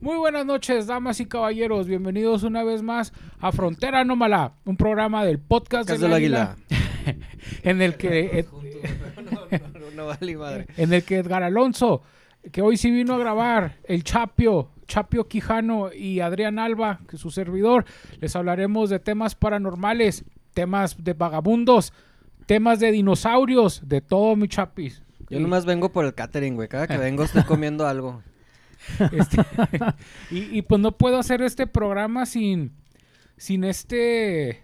[0.00, 1.88] Muy buenas noches, damas y caballeros.
[1.88, 6.56] Bienvenidos una vez más a Frontera Anómala, un programa del podcast del del Águila,
[7.62, 8.46] en el que
[9.96, 10.66] No, vale madre.
[10.76, 12.02] en el que Edgar Alonso,
[12.52, 17.22] que hoy sí vino a grabar, el Chapio, Chapio Quijano y Adrián Alba, que es
[17.22, 17.84] su servidor,
[18.20, 20.24] les hablaremos de temas paranormales,
[20.54, 21.92] temas de vagabundos,
[22.46, 25.02] temas de dinosaurios, de todo mi chapis.
[25.28, 26.68] Yo nomás vengo por el catering, güey.
[26.68, 28.22] Cada que vengo estoy comiendo algo.
[29.12, 29.38] Este,
[30.30, 32.72] y, pues no puedo hacer este programa sin,
[33.36, 34.62] sin este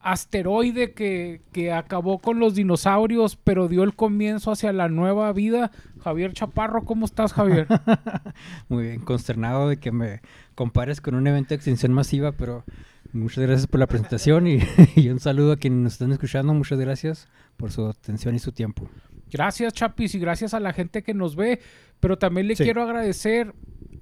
[0.00, 5.70] asteroide que, que acabó con los dinosaurios, pero dio el comienzo hacia la nueva vida.
[6.02, 7.66] Javier Chaparro, ¿cómo estás, Javier?
[8.68, 10.20] Muy bien, consternado de que me
[10.54, 12.64] compares con un evento de extinción masiva, pero
[13.12, 14.60] muchas gracias por la presentación y,
[14.94, 16.54] y un saludo a quienes nos están escuchando.
[16.54, 18.88] Muchas gracias por su atención y su tiempo.
[19.30, 21.60] Gracias, Chapis, y gracias a la gente que nos ve.
[22.00, 22.64] Pero también le Sí.
[22.64, 23.52] quiero agradecer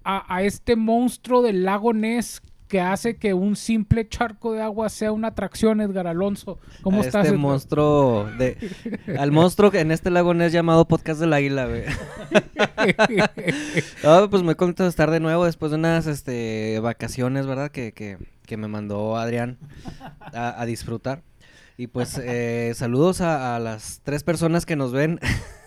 [0.04, 4.88] a, a este monstruo del lago Ness que hace que un simple charco de agua
[4.88, 6.58] sea una atracción, Edgar Alonso.
[6.82, 7.26] ¿Cómo a estás?
[7.26, 8.56] Este monstruo de...
[9.18, 11.84] Al monstruo que en este lago es llamado Podcast del Águila, güey.
[14.02, 17.70] No, pues muy contento de estar de nuevo después de unas este, vacaciones, ¿verdad?
[17.70, 19.58] Que, que, que me mandó Adrián
[20.20, 21.22] a, a disfrutar.
[21.78, 25.20] Y pues eh, saludos a, a las tres personas que nos ven.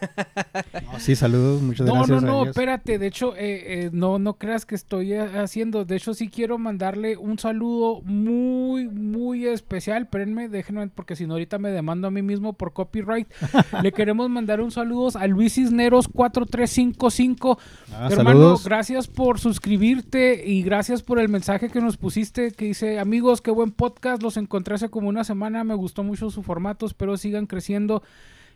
[0.99, 2.21] Sí, saludos, muchas No, gracias.
[2.21, 2.47] no, no, ellos.
[2.49, 2.99] espérate.
[2.99, 5.85] De hecho, eh, eh, no, no creas que estoy eh, haciendo.
[5.85, 10.03] De hecho, sí quiero mandarle un saludo muy, muy especial.
[10.03, 13.27] Espérenme, déjenme, porque si no, ahorita me demando a mí mismo por copyright.
[13.83, 17.59] Le queremos mandar un saludo a Luis Cisneros 4355.
[17.93, 18.63] Ah, Hermano, saludos.
[18.65, 23.51] gracias por suscribirte y gracias por el mensaje que nos pusiste que dice, amigos, qué
[23.51, 27.45] buen podcast, los encontré hace como una semana, me gustó mucho su formato, espero sigan
[27.45, 28.03] creciendo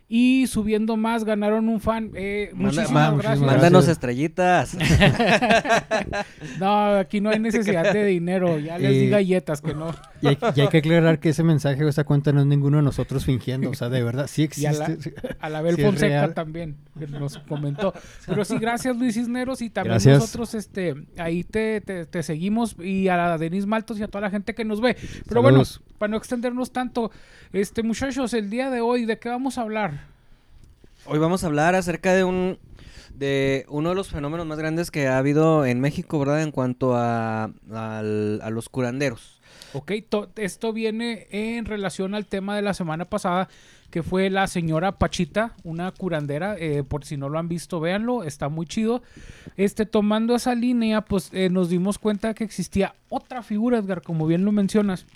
[0.08, 2.10] y subiendo más, ganaron un fan.
[2.14, 3.40] Eh, Manda- muchísimas ma- gracias.
[3.40, 4.76] Mándanos estrellitas.
[6.58, 9.94] No, aquí no hay necesidad de dinero, ya les di Eh, galletas que no.
[10.24, 12.78] Y hay, y hay que aclarar que ese mensaje o esa cuenta no es ninguno
[12.78, 13.70] de nosotros fingiendo.
[13.70, 15.14] O sea, de verdad, sí Y a la, existe.
[15.38, 17.92] a la Bel Sí Fonseca también, que nos comentó.
[18.26, 20.18] Pero sí, gracias Luis Cisneros y también Gracias.
[20.18, 24.22] nosotros este, ahí te, te- te seguimos y a la Denise Maltos y a toda
[24.22, 24.96] la gente que nos ve.
[25.28, 25.62] Pero bueno,
[25.98, 27.10] para no extendernos tanto,
[27.52, 30.06] este muchachos, el día de hoy, ¿de qué vamos a hablar?
[31.06, 32.58] Hoy vamos a hablar acerca de un
[33.14, 36.42] de uno de los fenómenos más grandes que ha habido en México, ¿verdad?
[36.42, 39.40] En cuanto a, al- a los curanderos.
[39.74, 43.48] Ok, to- esto viene en relación al tema de la semana pasada,
[43.90, 46.56] que fue la señora Pachita, una curandera.
[46.58, 49.02] eh, por si no lo han visto, véanlo, está muy chido.
[49.56, 54.26] Este, tomando esa línea, pues eh, nos dimos cuenta que existía otra figura, Edgar, como
[54.26, 55.06] bien lo mencionas.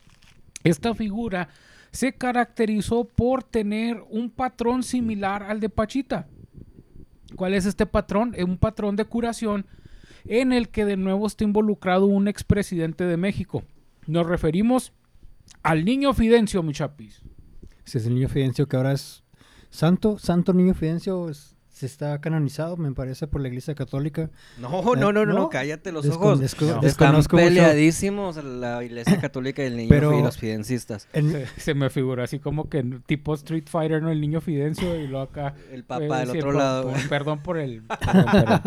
[0.65, 1.49] Esta figura
[1.93, 6.27] se caracterizó por tener un patrón similar al de Pachita.
[7.37, 8.35] ¿Cuál es este patrón?
[8.37, 9.67] Es un patrón de curación
[10.25, 13.63] en el que de nuevo está involucrado un expresidente de México.
[14.09, 14.95] Nos referimos
[15.63, 17.21] al niño Fidencio, mi chapis.
[17.85, 19.23] Ese es el niño Fidencio que ahora es
[19.69, 20.19] santo.
[20.19, 24.31] Santo niño Fidencio es- se está canonizado, me parece, por la Iglesia Católica.
[24.59, 25.49] No, no, no, no, no, ¿no?
[25.49, 26.41] cállate los Descon- ojos.
[26.41, 26.87] desco- No.
[26.87, 27.29] Están mucho.
[27.29, 31.07] peleadísimos la Iglesia Católica y el niño Pero- y los fidencistas.
[31.13, 34.11] En- Se, se me figuró así como que tipo Street Fighter, ¿no?
[34.11, 35.55] El niño Fidencio y luego acá.
[35.73, 36.91] El eh, papá del sí, otro por- lado.
[36.91, 37.83] por- perdón por el.
[38.33, 38.61] perdón,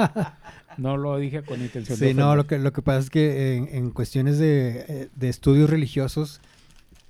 [0.78, 2.38] no lo dije con intención de Sí, no, ofender.
[2.38, 6.40] lo que, lo que pasa es que en, en cuestiones de, eh, de estudios religiosos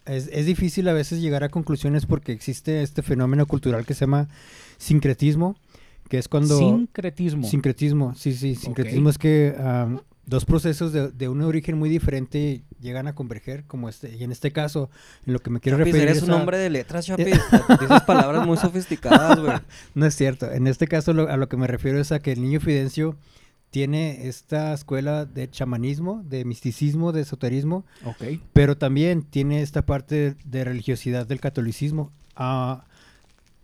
[0.05, 4.01] es, es difícil a veces llegar a conclusiones porque existe este fenómeno cultural que se
[4.01, 4.29] llama
[4.79, 5.55] sincretismo,
[6.11, 6.57] que es cuando...
[6.57, 7.47] Sincretismo.
[7.47, 12.63] Sincretismo, sí, sí, sincretismo es que am, dos procesos de, de un origen muy diferente
[12.81, 14.89] llegan a converger, como este, y en este caso,
[15.25, 17.27] en lo que me quiero Chapis, referir eres es un a- hombre de letras, Chapis.
[17.79, 19.53] Dices palabras muy sofisticadas, güey.
[19.95, 20.51] No es cierto.
[20.51, 23.15] En este caso lo- a lo que me refiero es a que el niño Fidencio
[23.69, 28.41] tiene esta escuela de chamanismo, de misticismo, de esoterismo, Ok.
[28.51, 32.11] pero también tiene esta parte de religiosidad del catolicismo.
[32.35, 32.83] Ah,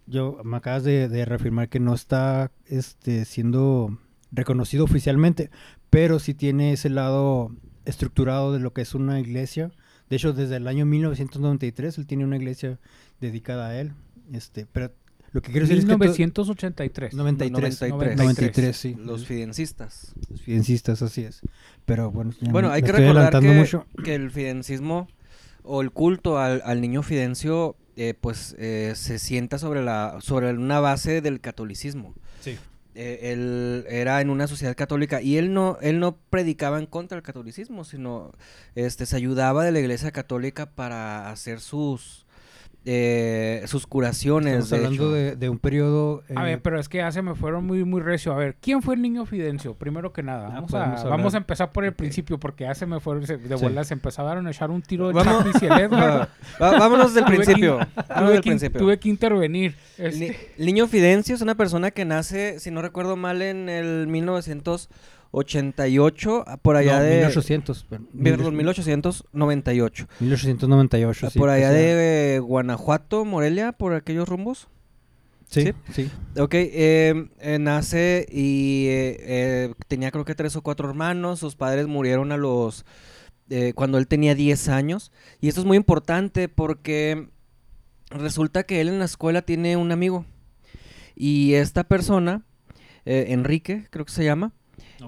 [0.08, 3.98] yo me acabas de, de reafirmar que no está este, siendo
[4.32, 5.50] reconocido oficialmente,
[5.90, 7.52] pero sí tiene ese lado
[7.86, 9.72] estructurado de lo que es una iglesia.
[10.10, 12.80] De hecho, desde el año 1993 él tiene una iglesia
[13.22, 13.94] dedicada a él.
[14.34, 14.92] Este, pero
[15.32, 17.14] lo que quiero decir es que to- 1983.
[17.14, 18.18] 93, 93.
[18.18, 18.96] 93, sí.
[18.98, 20.14] Los fidencistas.
[20.30, 21.42] Los fidencistas, así es.
[21.86, 23.86] Pero bueno, Bueno, me- hay me que recordar que, mucho.
[24.04, 25.08] que el fidencismo
[25.64, 30.52] o el culto al, al niño fidencio, eh, pues eh, se sienta sobre la sobre
[30.52, 32.14] una base del catolicismo.
[32.42, 32.56] Sí.
[32.94, 37.16] Eh, él era en una sociedad católica y él no él no predicaba en contra
[37.16, 38.34] del catolicismo, sino
[38.76, 42.27] este se ayudaba de la Iglesia católica para hacer sus
[42.90, 44.64] eh, sus curaciones.
[44.64, 45.12] Estamos hablando hecho.
[45.12, 46.24] de, de un periodo...
[46.34, 48.32] A eh, ver, pero es que ya se me fueron muy, muy recio.
[48.32, 49.74] A ver, ¿quién fue el niño Fidencio?
[49.74, 50.48] Primero que nada.
[50.48, 53.36] Ah, Vamos, a, vamos a empezar por el principio porque ya se me fueron se-
[53.38, 53.64] de Sí.
[53.64, 53.88] bolas.
[53.88, 56.30] Se empezaron a echar un tiro de Vamos- Chapis y el Edward.
[56.62, 57.78] Va- vámonos del Tuve que- principio.
[57.78, 58.80] Vámonos tuve, del que, principio.
[58.80, 59.76] tuve que intervenir.
[59.98, 63.42] El Este, ni- el niño Fidencio es una persona que nace, si no recuerdo mal,
[63.42, 64.08] en el
[65.32, 67.18] 1988, por allá no, de...
[67.18, 67.84] 1800.
[67.84, 70.08] perdón, Perdón, 1898.
[70.20, 71.40] 1898, sí.
[71.40, 74.68] por allá de eh, Guanajuato, Morelia, por aquellos rumbos.
[75.50, 75.74] Sí, sí.
[75.94, 76.12] sí.
[76.40, 81.40] Ok, eh, eh, nace y eh, tenía creo que tres o cuatro hermanos.
[81.40, 82.86] Sus padres murieron a los...
[83.76, 85.12] cuando él tenía 10 años.
[85.40, 87.30] Y esto es muy importante porque
[88.10, 90.26] resulta que él en la escuela tiene un amigo.
[91.16, 92.44] Y esta persona,
[93.06, 94.52] Enrique, creo que se llama,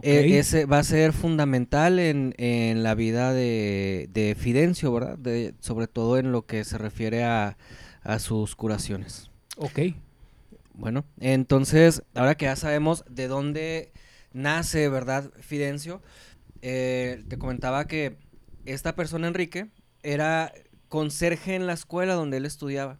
[0.01, 5.17] eh, ese va a ser fundamental en, en la vida de, de Fidencio, ¿verdad?
[5.17, 7.57] De- sobre todo en lo que se refiere a,
[8.03, 9.29] a sus curaciones.
[9.57, 9.79] ok.
[10.73, 13.91] Bueno, entonces, ahora que ya sabemos de dónde
[14.31, 15.29] nace, ¿verdad?
[15.41, 16.01] Fidencio,
[16.61, 18.15] eh, te comentaba que
[18.65, 19.67] esta persona, Enrique,
[20.03, 20.53] era
[20.87, 22.97] conserje en la escuela donde él estudiaba.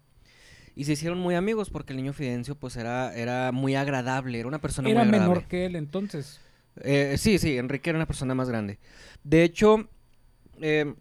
[0.75, 4.47] Y se hicieron muy amigos porque el niño Fidencio, pues, era, era muy agradable, era
[4.47, 5.35] una persona Era muy agradable.
[5.35, 6.41] menor que él entonces.
[6.83, 8.79] Eh, sí, sí, Enrique era una persona más grande.
[9.23, 9.87] De hecho,
[10.61, 10.93] eh,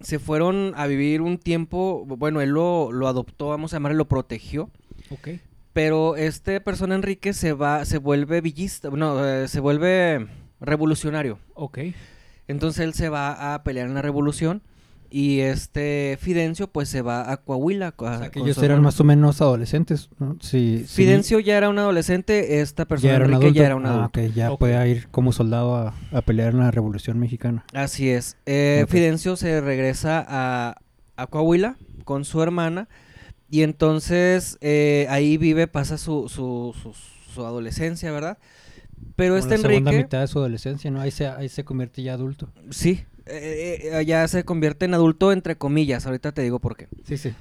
[0.00, 4.08] se fueron a vivir un tiempo, bueno, él lo, lo adoptó, vamos a llamarle, lo
[4.08, 4.70] protegió,
[5.10, 5.28] Ok.
[5.72, 10.26] pero este persona Enrique se va, se vuelve villista, no, eh, se vuelve
[10.60, 11.38] revolucionario.
[11.54, 11.78] Ok.
[12.48, 14.62] Entonces él se va a pelear en la revolución
[15.16, 17.92] y este Fidencio pues se va a Coahuila.
[17.92, 18.82] co- O sea, que ellos eran hermano.
[18.82, 20.36] más o menos adolescentes, ¿no?
[20.40, 23.60] Sí, sí, Fidencio ya era un adolescente, esta persona ya era un Enrique adulto.
[23.60, 24.20] ya era un Ah, adulto.
[24.20, 24.58] ok, ya Ok.
[24.58, 27.64] puede ir como soldado a, a pelear en la Revolución Mexicana.
[27.72, 28.36] Así es.
[28.46, 28.86] Eh.
[28.88, 30.76] Fidencio se regresa a,
[31.16, 32.88] a Coahuila con su hermana
[33.48, 36.92] y entonces eh, ahí vive, pasa su, su, su,
[37.32, 38.38] su adolescencia, ¿verdad?
[39.14, 41.00] Pero Como este la segunda Enrique, mitad de su adolescencia, ¿no?
[41.00, 42.48] Ahí se, ahí se convierte ya adulto.
[42.70, 46.88] sí, eh, eh, ya se convierte en adulto entre comillas, ahorita te digo por qué.
[47.06, 47.34] Sí, sí.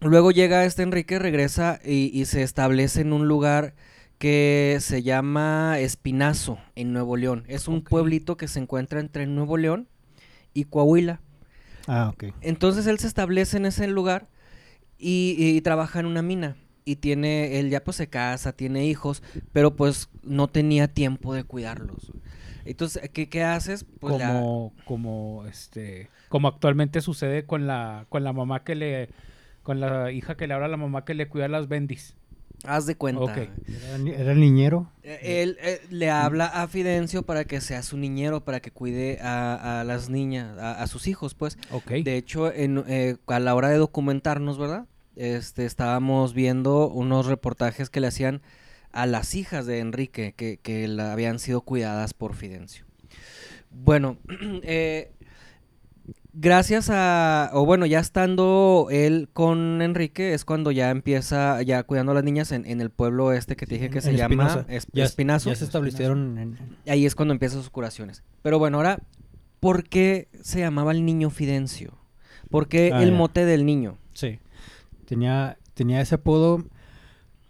[0.00, 3.74] Luego llega este Enrique, regresa y, y se establece en un lugar
[4.18, 7.44] que se llama Espinazo, en Nuevo León.
[7.48, 9.88] Es un pueblito que se encuentra entre Nuevo León
[10.52, 11.20] y Coahuila.
[11.86, 12.26] Ah, ok.
[12.40, 14.28] Entonces él se establece en ese lugar
[14.98, 16.56] y, y trabaja en una mina.
[16.86, 21.44] Y tiene, él ya pues se casa, tiene hijos, pero pues no tenía tiempo de
[21.44, 22.12] cuidarlos.
[22.64, 23.84] Entonces, ¿qué, qué haces?
[24.00, 29.08] Pues la- como, como este, como actualmente sucede con la, con la mamá que le,
[29.62, 32.14] con la hija que le habla a la mamá que le cuida las bendis.
[32.64, 33.34] haz de cuenta.
[33.34, 34.90] Era, era niñero.
[35.02, 39.18] Eh, Él eh, le habla a Fidencio para que sea su niñero, para que cuide
[39.20, 41.58] a, a las niñas, a, a sus hijos, pues.
[41.70, 41.90] Ok.
[42.02, 44.86] De hecho, en, eh, a la hora de documentarnos, ¿verdad?
[45.16, 48.40] Este, estábamos viendo unos reportajes que le hacían
[48.94, 52.84] a las hijas de Enrique, que, que la- habían sido cuidadas por Fidencio.
[53.70, 54.18] Bueno,
[54.62, 55.10] eh,
[56.32, 62.12] gracias a, o bueno, ya estando él con Enrique, es cuando ya empieza, ya cuidando
[62.12, 64.66] a las niñas en, en el pueblo este que te dije que En se llama
[64.92, 65.50] Ya, Espinazo.
[65.50, 66.58] ya se establecieron en...
[66.86, 68.22] Ahí es cuando empiezan sus curaciones.
[68.42, 69.00] Pero bueno, ahora,
[69.60, 71.98] ¿por qué se llamaba el niño Fidencio?
[72.50, 73.16] ¿Por qué Ah, el ya.
[73.16, 73.98] mote del niño?
[74.12, 74.38] Sí.
[75.06, 76.64] Tenía, tenía ese apodo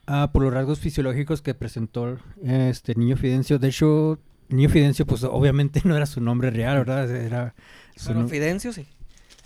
[0.07, 3.59] ah, por los rasgos fisiológicos que presentó este niño Fidencio.
[3.59, 4.19] De hecho,
[4.49, 7.11] niño Fidencio, pues obviamente no era su nombre real, ¿verdad?
[7.11, 7.55] Era
[7.97, 8.87] su Bueno, no- Fidencio sí.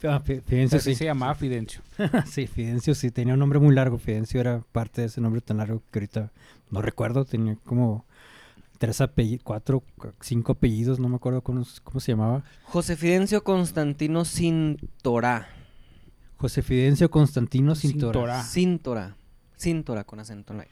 [0.05, 0.95] Ah, Fi- Fidencio, sí.
[0.95, 1.81] se llamaba Fidencio.
[2.27, 3.11] sí, Fidencio sí.
[3.11, 3.99] Tenía un nombre muy largo.
[3.99, 6.31] Fidencio era parte de ese nombre tan largo que ahorita
[6.71, 7.25] no recuerdo.
[7.25, 8.05] Tenía como
[8.79, 11.01] tres apellidos, cuatro, cu- cinco apellidos.
[11.01, 12.45] No me acuerdo cómo, cómo se llamaba.
[12.63, 15.49] José Fidencio Constantino Cintorá.
[16.37, 18.13] José Fidencio Constantino Cintorá.
[18.13, 18.45] Cintora.
[18.45, 19.17] Cintora.
[19.59, 20.67] Cintora con acento en la.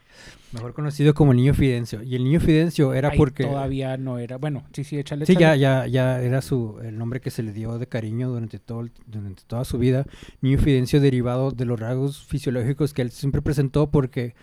[0.53, 2.01] Mejor conocido como el niño Fidencio.
[2.03, 3.43] Y el niño Fidencio era porque...
[3.43, 4.37] todavía no era.
[4.37, 5.25] Bueno, sí, sí, échale.
[5.25, 5.59] Sí, ya, échale.
[5.59, 8.91] ya, ya era su, el nombre que se le dio de cariño durante, todo, el-
[9.05, 10.05] durante toda su vida.
[10.41, 14.35] Niño Fidencio derivado de los rasgos fisiológicos que él siempre presentó porque,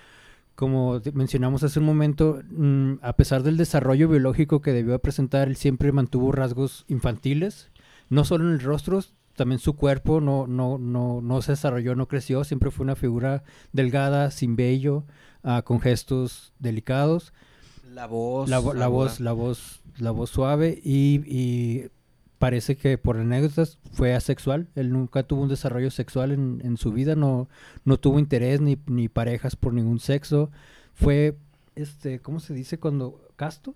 [0.55, 5.57] como mencionamos hace un momento, mm, a pesar del desarrollo biológico que debió presentar, él
[5.57, 7.71] siempre mantuvo rasgos infantiles,
[8.11, 9.01] no solo en el rostro,
[9.35, 13.45] también su cuerpo no, no, no, no se desarrolló, no creció, siempre fue una figura
[13.73, 15.05] delgada, sin vello,
[15.43, 17.33] ah, con gestos delicados.
[17.93, 18.49] La voz.
[18.49, 21.91] La, la voz, la voz, la voz suave y, y
[22.39, 24.69] parece que por anécdotas fue asexual.
[24.75, 27.49] Él nunca tuvo un desarrollo sexual en, en su vida, no,
[27.85, 30.51] no tuvo interés ni, ni parejas por ningún sexo.
[30.95, 31.39] Fue,
[31.75, 33.75] este, ¿cómo se dice cuando casto?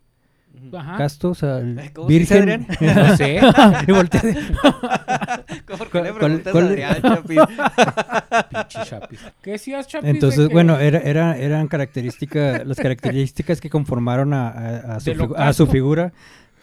[0.76, 0.96] Ajá.
[0.98, 2.66] casto, o sea, el Ay, ¿cómo se dice, virgen.
[2.80, 3.40] No sé.
[3.86, 4.34] Y voltea de-
[5.78, 7.38] ¿Por qué le ¿Cuál- preguntas cuál- a Adrián, Chapis?
[8.50, 9.20] Pinche Chapis.
[9.42, 10.04] ¿Qué decías, Chapis?
[10.04, 15.00] de Entonces, que- bueno, era, era, eran características, las características que conformaron a, a- a
[15.00, 16.12] su, figu- a figura,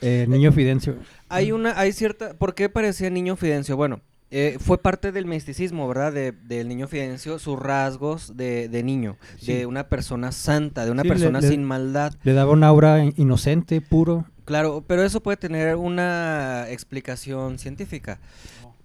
[0.02, 0.96] eh, Niño Fidencio.
[1.30, 3.76] Hay una, hay cierta, ¿por qué parecía niño Fidencio?
[3.78, 4.02] Bueno,
[4.38, 6.12] eh, fue parte del misticismo, ¿verdad?
[6.12, 9.54] De- del niño Fidencio, sus rasgos de, de niño, Sí.
[9.54, 12.14] de una persona santa, de una Sí, persona le- sin maldad.
[12.24, 14.26] Le daba un aura in- inocente, puro.
[14.44, 18.20] Claro, pero eso puede tener una explicación científica.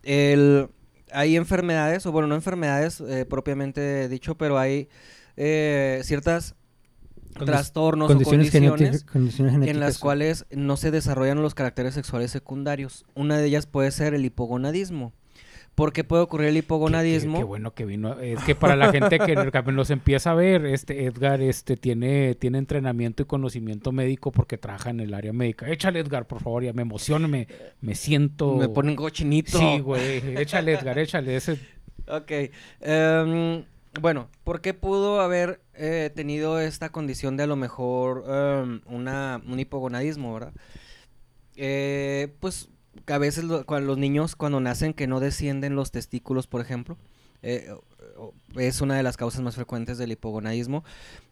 [0.05, 0.69] El,
[1.13, 4.89] hay enfermedades, o bueno, no enfermedades eh, propiamente dicho, pero hay
[5.37, 6.55] eh, ciertas
[7.45, 9.75] trastornos condiciones, o condiciones condiciones genéticas.
[9.75, 13.05] en las cuales no se desarrollan los caracteres sexuales secundarios.
[13.15, 15.13] Una de ellas puede ser el hipogonadismo.
[15.81, 17.39] ¿Por qué puede ocurrir el hipogonadismo?
[17.39, 18.21] Qué, qué bueno que vino.
[18.21, 22.59] Es que para la gente que nos empieza a ver, este Edgar este tiene, tiene
[22.59, 25.71] entrenamiento y conocimiento médico porque trabaja en el área médica.
[25.71, 27.49] Échale, Edgar, por favor, ya me emociono, me,
[27.81, 28.57] me siento.
[28.57, 29.59] Me ponen cochinito.
[29.59, 30.37] Sí, güey.
[30.37, 31.35] Échale, Edgar, échale.
[31.35, 31.59] Ese...
[32.07, 32.31] Ok.
[32.83, 33.65] em,
[34.03, 39.41] bueno, ¿por qué pudo haber eh, tenido esta condición de a lo mejor em, una,
[39.49, 40.53] un hipogonadismo, verdad?
[41.57, 42.69] Eh, pues
[43.11, 46.61] que a veces lo- cuando los niños cuando nacen que no descienden los testículos, por
[46.61, 46.97] ejemplo,
[47.43, 47.69] eh,
[48.55, 50.85] es una de las causas más frecuentes del hipogonadismo.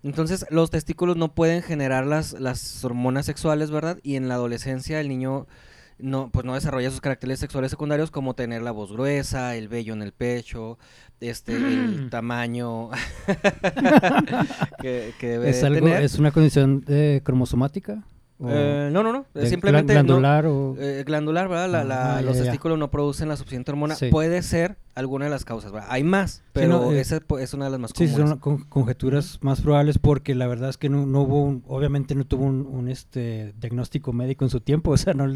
[0.02, 4.00] Entonces, los testículos no pueden generar las, las hormonas sexuales, ¿verdad?
[4.02, 5.47] Y en la adolescencia el niño
[6.00, 9.92] no, pues no desarrolla sus caracteres sexuales secundarios como tener la voz gruesa, el vello
[9.92, 10.78] en el pecho,
[11.20, 12.11] este, el Mm.
[12.11, 12.90] tamaño
[14.82, 16.02] que, que debe ¿Es, algo, tener.
[16.02, 18.02] ¿Es una condición eh, cromosomática?
[18.40, 19.26] ¿O Eh, no, no, no.
[19.35, 20.76] de Simplemente glan- no- glandular o...?
[20.78, 21.68] eh, glandular, ¿verdad?
[21.71, 22.50] La- la- Ah, ya, los ya, ya.
[22.50, 23.97] testículos no producen la suficiente hormona.
[23.97, 24.11] Sí.
[24.11, 25.88] Puede ser alguna de las causas, ¿verdad?
[25.90, 28.28] Hay más, pero no, eh, esa po- es una de las más Sí, comunes.
[28.30, 32.14] son con- conjeturas más probables porque la verdad es que no, no hubo, un- obviamente
[32.14, 35.26] no tuvo un, un, este diagnóstico médico en su tiempo, o sea, no,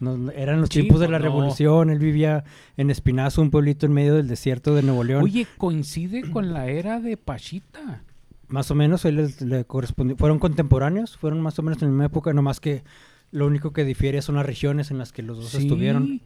[0.00, 1.24] no- eran los Sí, tiempos de pues, la no.
[1.26, 2.44] revolución, él vivía
[2.78, 5.22] en Espinazo, un pueblito en medio del desierto de Nuevo León.
[5.22, 8.04] Oye, coincide con la era de Pachita.
[8.48, 11.92] Más o menos, él les- le correspondió, fueron contemporáneos, fueron más o menos en la
[11.92, 12.82] misma época, nomás que
[13.30, 15.58] lo único que difiere son las regiones en las que los dos Sí.
[15.58, 16.22] estuvieron.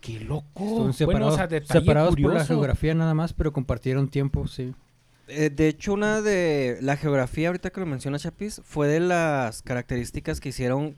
[0.00, 0.44] Qué loco.
[0.54, 4.46] Estuvieron bueno, separados, o sea, detalle separados por la geografía nada más, pero compartieron tiempo,
[4.46, 4.74] sí.
[5.28, 9.62] Eh, de hecho, una de la geografía, ahorita que lo menciona Chapis, fue de las
[9.62, 10.96] características que hicieron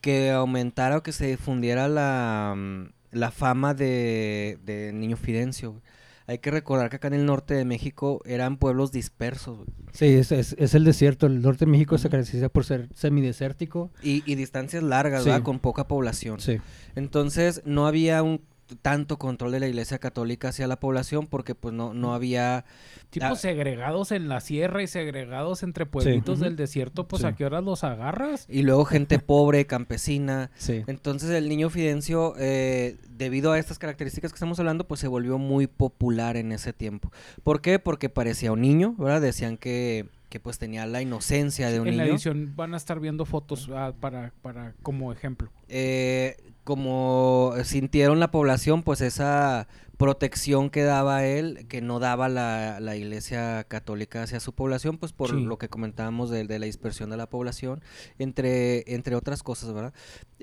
[0.00, 5.70] que aumentara o que se difundiera la, mm, la fama de, de Niño Fidencio.
[5.70, 5.82] güey.
[6.28, 10.06] Hay que recordar que acá en el norte de México eran pueblos dispersos güey, Sí,
[10.06, 11.26] es, es, es el desierto.
[11.26, 12.12] El norte de México se Ujú.
[12.12, 13.90] caracteriza por ser semidesértico.
[14.02, 15.30] y, y distancias largas, Sí.
[15.30, 15.44] ¿verdad?
[15.44, 16.40] Con poca población.
[16.40, 16.58] Sí.
[16.96, 18.40] Entonces no había un
[18.82, 22.64] tanto control de la iglesia católica hacia la población porque pues no, no había
[23.10, 23.36] Tipo Ah.
[23.36, 27.28] segregados en la sierra y segregados entre pueblitos del desierto, pues Sí.
[27.28, 28.46] a qué horas los agarras.
[28.50, 30.50] y luego gente pobre, campesina.
[30.56, 30.82] Sí.
[30.88, 35.38] Entonces el niño Fidencio, eh, debido a estas características que estamos hablando, pues se volvió
[35.38, 37.12] muy popular en ese tiempo.
[37.44, 37.78] ¿Por qué?
[37.78, 39.20] Porque parecía un niño, ¿verdad?
[39.20, 42.14] Decían que, que pues tenía la inocencia de un en la niño.
[42.16, 45.50] edición van a estar viendo fotos ah, para, para como ejemplo.
[45.68, 52.80] Eh, como sintieron la población, pues esa protección que daba él, que no daba la,
[52.80, 55.40] la iglesia católica hacia su población, pues por Sí.
[55.44, 57.82] lo que comentábamos de, de la dispersión de la población,
[58.18, 59.94] entre, entre otras cosas, ¿verdad?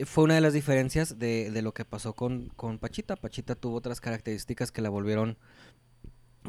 [0.06, 3.18] Fue una de las diferencias de, de lo que pasó con, con Pachita.
[3.18, 5.38] Pachita tuvo otras características que la volvieron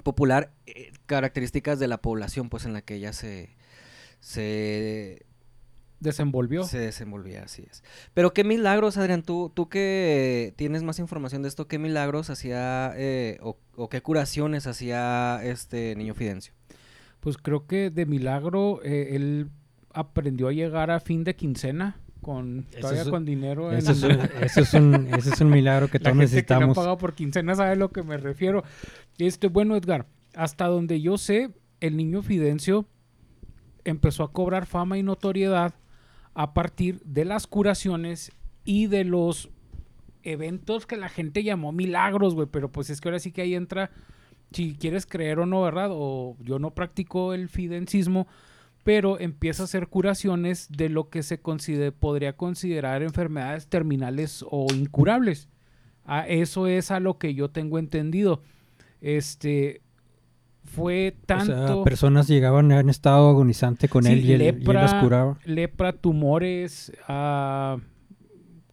[0.05, 3.51] popular, eh, características de la población, pues en la que ella se...
[4.21, 5.27] se
[6.01, 6.65] Desenvolvió.
[6.65, 7.83] se desenvolvía, así es.
[8.13, 12.93] Pero qué milagros, Adrián, tú, tú que tienes más información de esto, qué milagros hacía
[12.97, 16.53] eh, o, o qué curaciones hacía este niño Fidencio.
[17.21, 19.49] Pues creo que de milagro eh, él
[19.95, 23.71] aprendió a llegar a fin de quincena con Eso todavía es- con dinero.
[23.73, 24.11] en- Eso es, un,
[24.43, 26.77] eso, es un, eso es un milagro que la todos que necesitamos.
[26.77, 28.63] pagado por quincena sabe a lo que me refiero.
[29.19, 32.87] Este, bueno, Edgar, hasta donde yo sé, el niño Fidencio
[33.85, 35.75] empezó a cobrar fama y notoriedad
[36.35, 38.33] a partir de las curaciones
[38.65, 39.51] y de los
[40.23, 42.49] eventos que la gente llamó milagros, güey.
[42.51, 43.91] Pero pues es que ahora sí que ahí entra,
[44.53, 45.89] si quieres creer o no, ¿verdad?
[45.93, 48.27] O yo no practico el fidencismo,
[48.83, 54.67] pero empieza a hacer curaciones de lo que se considere- podría considerar enfermedades terminales o
[54.75, 55.49] incurables.
[56.05, 58.43] A eso es a lo que yo tengo entendido.
[59.01, 59.81] Este
[60.65, 64.47] fue O tanto sea, personas llegaban en estado agonizante con Sí, él y él, y
[64.49, 65.39] él lepra, las curaba.
[65.45, 67.77] lepra, tumores, ah,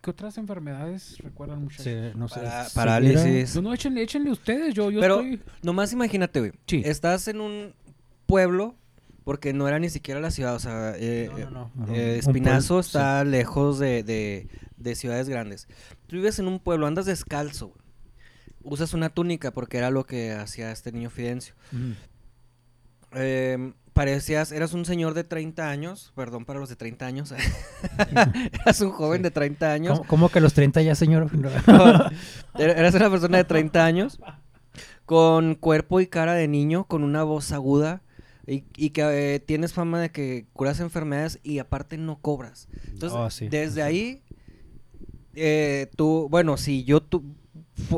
[0.02, 1.84] ¿qué otras enfermedades recuerdan muchachos?
[1.86, 3.56] Sí, no sé, Para- parálisis.
[3.56, 5.42] No, no, échenle, échenle ustedes, yo, yo Pero estoy...
[5.64, 6.52] nomás imagínate, güey.
[6.66, 6.82] Sí.
[6.86, 7.74] Estás en un
[8.26, 8.76] pueblo
[9.24, 12.68] porque no era ni siquiera la ciudad, o sea, eh, No, no, no, eh, Espinazo
[12.76, 15.68] pueblo, está lejos de, de- de ciudades grandes.
[16.08, 17.81] Tú vives en un pueblo, andas descalzo, güey.
[18.64, 21.56] Usas una túnica porque era lo que hacía este niño Fidencio.
[23.14, 27.34] Eh, parecías, eras un señor de 30 años, perdón para los de 30 años,
[28.64, 29.24] eras un joven Sí.
[29.24, 29.98] de 30 años.
[30.00, 31.30] ¿Cómo, cómo que los 30 ya, señor?
[32.56, 34.20] Er- Eras una persona de 30 años,
[35.06, 38.02] con cuerpo y cara de niño, con una voz aguda,
[38.48, 42.70] y, y que eh, tienes fama de que curas enfermedades y aparte no cobras.
[42.88, 44.24] Entonces, Oh, sí, desde ahí,
[45.36, 47.24] eh, tú, bueno, si yo tu-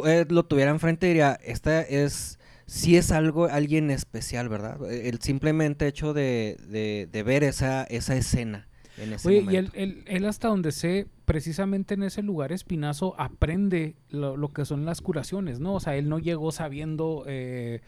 [0.06, 4.78] eh, lo tuviera enfrente, diría, esta es, sí es algo, alguien especial, ¿verdad?
[4.92, 9.56] Eh, El simplemente hecho de, de- de ver esa, esa escena en ese Oye, y
[9.56, 14.66] él, él- él hasta donde sé, precisamente en ese lugar Espinazo aprende lo, lo que
[14.66, 15.74] son las curaciones, ¿no?
[15.76, 17.82] O sea, él no llegó sabiendo eh,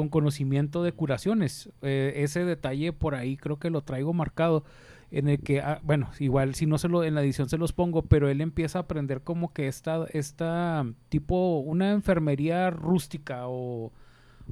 [0.00, 1.68] con conocimiento de curaciones.
[1.82, 4.64] Eh, ese detalle por ahí creo que lo traigo marcado
[5.10, 7.74] en el que, ah, bueno, igual si no se lo en la edición se los
[7.74, 13.92] pongo, pero él empieza a aprender como que esta, esta tipo, una enfermería rústica o,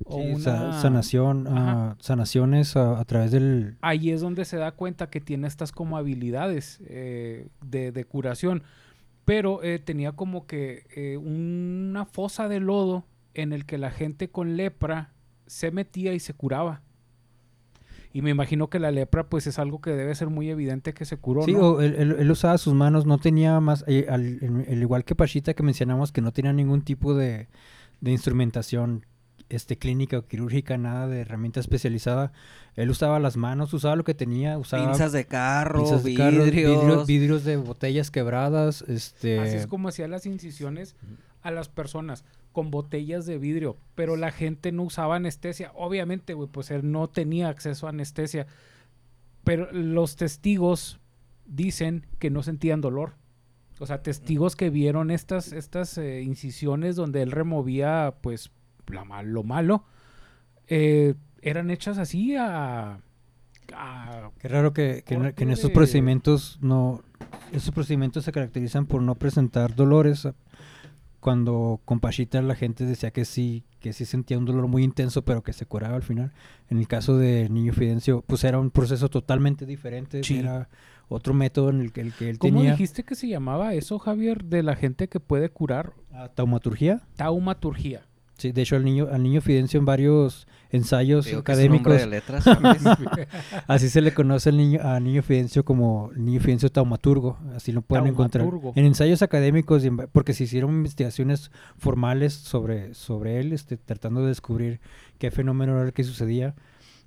[0.05, 0.75] o Sí, una...
[0.75, 3.79] sanación, ah, sanaciones a, a través del...
[3.81, 8.65] ahí es donde se da cuenta que tiene estas como habilidades eh, de, de curación.
[9.25, 14.31] Pero eh, tenía como que eh, una fosa de lodo en el que la gente
[14.31, 15.13] con lepra
[15.49, 16.83] se metía y se curaba.
[18.13, 21.05] Y me imagino que la lepra pues es algo que debe ser muy evidente que
[21.05, 21.61] se curó, Sí, ¿no?
[21.61, 25.05] o él, él- él usaba sus manos, no tenía más, eh, al, el- el igual
[25.05, 27.49] que Pachita que mencionamos, que no tenía ningún tipo de,
[28.01, 29.05] de instrumentación
[29.51, 32.33] este, clínica o quirúrgica, nada de herramienta especializada.
[32.77, 36.45] Él usaba las manos, usaba lo que tenía, usaba Pinzas de carro, pinzas de carro,
[36.45, 36.81] vidrios.
[36.83, 39.39] vidrios, vidrios de botellas quebradas, este...
[39.41, 40.97] Así es como hacía las incisiones
[41.43, 45.71] a las personas con botellas de vidrio, pero la gente no usaba anestesia.
[45.75, 48.47] Obviamente, güey, pues él no tenía acceso a anestesia.
[49.45, 50.99] Pero los testigos
[51.47, 53.15] dicen que no sentían dolor.
[53.81, 58.51] O sea, testigos que vieron estas, estas eh, incisiones donde él removía, pues,
[58.89, 59.85] la lo malo,
[60.67, 62.99] eh, eran hechas así a...
[63.73, 67.03] a- Qué raro que, que en- que en estos procedimientos no...
[67.53, 70.27] Estos procedimientos se caracterizan por no presentar dolores.
[71.21, 75.23] Cuando con Pachita la gente decía que sí, que sí sentía un dolor muy intenso,
[75.23, 76.33] pero que se curaba al final.
[76.71, 80.23] En el caso de Niño Fidencio, pues era un proceso totalmente diferente.
[80.23, 80.39] Sí.
[80.39, 80.69] Era
[81.09, 82.73] otro método en el que, el que él ¿Cómo tenía.
[82.73, 85.95] dijiste que se llamaba eso, Javier, de la gente que puede curar?
[86.13, 87.03] Ah, taumaturgia.
[87.17, 88.03] Taumaturgia.
[88.39, 91.65] Sí, de hecho al niño, al niño Fidencio en varios ensayos Digo que es un
[91.65, 92.45] académicos de letras.
[93.67, 97.83] Así se le conoce al niño, a Niño Fidencio como Niño Fidencio taumaturgo, así lo
[97.83, 98.49] pueden encontrar.
[98.77, 104.81] En ensayos académicos, porque se hicieron investigaciones formales sobre, sobre él, este, tratando de descubrir
[105.19, 106.55] qué fenómeno era el que sucedía.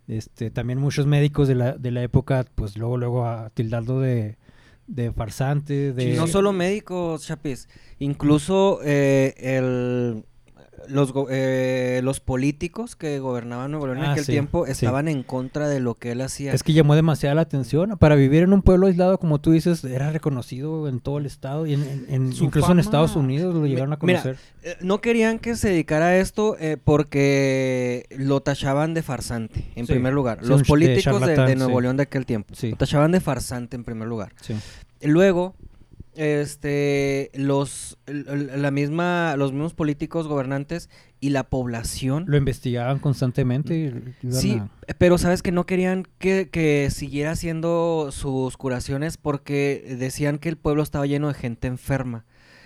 [0.08, 4.38] Este, también muchos médicos de la, de la época, pues luego, luego a tildarlo de,
[4.88, 6.14] de farsante, de...
[6.14, 10.26] Y no solo médicos, Chapis, incluso eh, el,
[10.88, 14.72] los, go- eh, los políticos que gobernaban Nuevo León en Ah, aquel sí, tiempo sí.
[14.72, 16.54] estaban en contra de lo que él hacía.
[16.54, 17.98] Es que llamó demasiada la atención.
[17.98, 21.66] Para vivir en un pueblo aislado, como tú dices, era reconocido en todo el estado
[21.66, 24.38] y en, en- en- Su incluso en Estados Unidos lo llegaron a conocer.
[24.64, 29.86] Eh, no querían que se dedicara a esto eh, porque lo tachaban de farsante, en
[29.88, 30.40] Sí, primer lugar.
[30.42, 31.84] sí, los de políticos de, de Nuevo sí.
[31.84, 32.54] León de aquel tiempo.
[32.56, 32.72] Sí.
[32.72, 34.34] Lo tachaban de farsante en primer lugar.
[34.42, 34.56] Sí.
[35.02, 35.56] Luego,
[36.16, 42.26] este, los, la misma, los mismos políticos gobernantes y la población.
[42.28, 44.16] Lo investigaban constantemente.
[44.24, 49.96] y Sí, a- pero sabes que no querían que, que siguiera haciendo sus curaciones porque
[50.00, 52.26] decían que el pueblo estaba lleno de gente enferma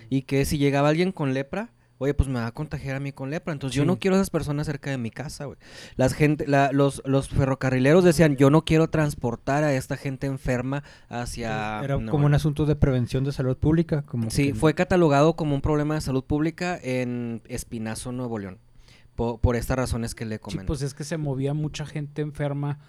[0.09, 3.11] y que si llegaba alguien con lepra, oye, pues me va a contagiar a mí
[3.11, 3.53] con lepra.
[3.53, 3.87] Entonces yo Sí.
[3.87, 5.57] no quiero a esas personas cerca de mi casa, güey.
[5.95, 10.83] Las gente, la- los, los ferrocarrileros decían, yo no quiero transportar a esta gente enferma
[11.09, 11.79] hacia...
[11.83, 12.33] Era como un León".
[12.35, 14.01] asunto de prevención de salud pública.
[14.03, 18.59] Como Sí, que- fue catalogado como un problema de salud pública en Espinazo, Nuevo León.
[19.15, 20.65] po- Por, estas razones que le Sí, comento.
[20.67, 22.79] pues es que se movía mucha gente enferma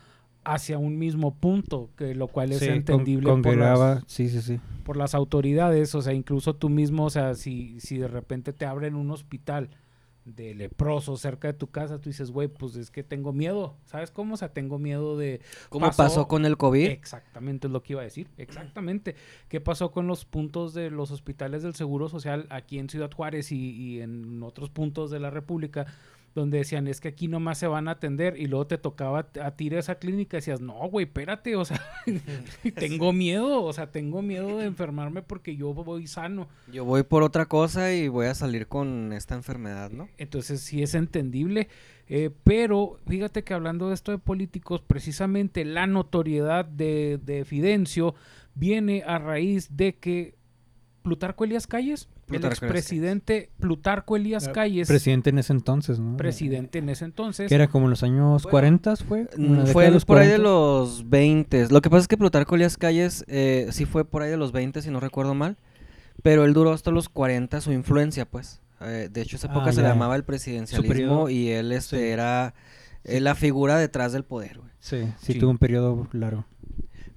[0.47, 4.41] hacia un mismo punto, que lo cual es sí, con- entendible por, las, sí, sí,
[4.41, 4.61] sí.
[4.85, 8.65] por las autoridades, o sea, incluso tú mismo, o sea, si, si de repente te
[8.65, 9.71] abren un hospital
[10.25, 14.11] de leprosos cerca de tu casa, tú dices, güey, pues es que tengo miedo, ¿sabes
[14.11, 14.35] cómo?
[14.35, 15.41] O sea, tengo miedo de...
[15.69, 16.87] ¿Cómo pasó, con el COVID?
[16.87, 19.15] Exactamente es lo que iba a decir, exactamente.
[19.49, 23.53] ¿Qué pasó con los puntos de los hospitales del Seguro Social aquí en Ciudad Juárez
[23.53, 25.87] y, y en otros puntos de la República?
[26.40, 29.51] Donde decían, es que aquí nomás se van a atender y luego te tocaba a
[29.53, 31.81] ti ir a esa clínica y decías, no, güey, espérate, o sea,
[32.77, 36.46] tengo miedo, o sea, tengo miedo de enfermarme porque yo voy sano.
[36.70, 40.09] Yo voy por otra cosa y voy a salir con esta enfermedad, ¿no?
[40.18, 41.68] Entonces sí es entendible,
[42.07, 48.14] eh, pero fíjate que hablando de esto de políticos, precisamente la notoriedad de, de Fidencio
[48.55, 50.37] viene a raíz de que
[51.03, 55.99] Plutarco Elías Calles, Plutarco el Elías expresidente Plutarco Elías Eh, Calles, Presidente en ese entonces,
[56.01, 56.17] ¿no?
[56.17, 59.27] presidente en ese entonces, Que era como en los años Bueno, 40, ¿fue?
[59.73, 60.39] Fue de el- los por ahí de 40.
[60.39, 61.69] los 20.
[61.71, 64.53] Lo que pasa es que Plutarco Elías Calles eh, sí fue por ahí de los
[64.53, 65.57] 20, si no recuerdo mal.
[66.23, 68.61] Pero él duró hasta los 40 su influencia, pues.
[68.81, 69.89] Eh, de hecho, esa Ah, época se ya.
[69.89, 72.03] llamaba el presidencialismo y él este, Sí.
[72.05, 72.55] era
[73.05, 74.71] eh, la figura detrás del poder, güey.
[74.81, 75.39] Sí, sí, Sí.
[75.39, 76.45] tuvo un periodo largo.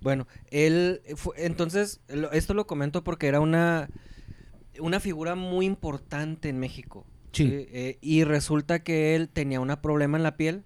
[0.01, 3.89] Bueno, él fue, entonces, lo- esto lo comento porque era una,
[4.81, 7.05] una figura muy importante en México.
[7.31, 7.47] Sí.
[7.51, 10.63] Eh, y resulta que él tenía un problema en la piel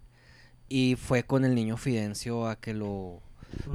[0.70, 3.22] y fue con el niño Fidencio a que lo,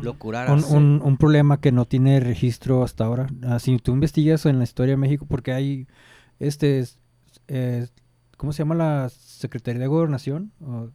[0.03, 0.53] lo curara.
[0.53, 3.27] Un, un- un problema que no tiene registro hasta ahora.
[3.43, 5.87] Ah, si tú investigas en la historia de México, porque hay,
[6.41, 6.99] este, es-
[7.49, 7.87] eh,
[8.37, 10.53] ¿cómo se llama la Secretaría de Gobernación?
[10.61, 10.89] O,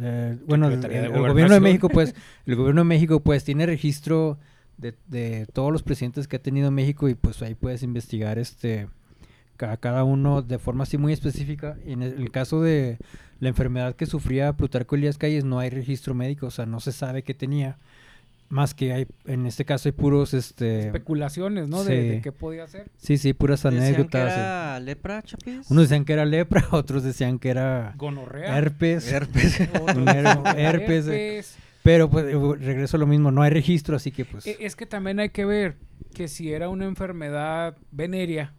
[0.00, 1.60] eh, bueno, el, Secretaría de el- el gobierno de.
[1.60, 2.14] México, pues,
[2.46, 4.38] el gobierno de México, pues, tiene registro
[4.78, 8.88] de, de todos los presidentes que ha tenido México y pues ahí puedes investigar, este,
[9.56, 11.76] ca- cada uno de forma así muy específica.
[11.86, 12.98] Y en el, caso de
[13.40, 16.92] la enfermedad que sufría Plutarco Elías Calles, no hay registro médico, o sea, no se
[16.92, 17.78] sabe qué tenía.
[18.48, 20.86] Más que hay, en este caso hay puros, este...
[20.86, 21.82] especulaciones, ¿no?
[21.82, 22.08] De, Sí.
[22.10, 22.86] de qué podía ser.
[22.96, 24.32] Sí, sí, puras Decían que anécdotas.
[24.34, 24.38] sí.
[24.38, 25.68] era lepra, Chapis.
[25.68, 28.56] Unos decían que era lepra, otros decían que era Gonorrea.
[28.56, 29.10] herpes.
[29.10, 29.58] Herpes.
[30.56, 31.38] herpes, eh.
[31.38, 31.56] herpes.
[31.86, 34.44] Pero pues eh, regreso a lo mismo, no hay registro, así que pues...
[34.46, 35.76] E- Es que también hay que ver
[36.14, 38.52] que si era una enfermedad venérea,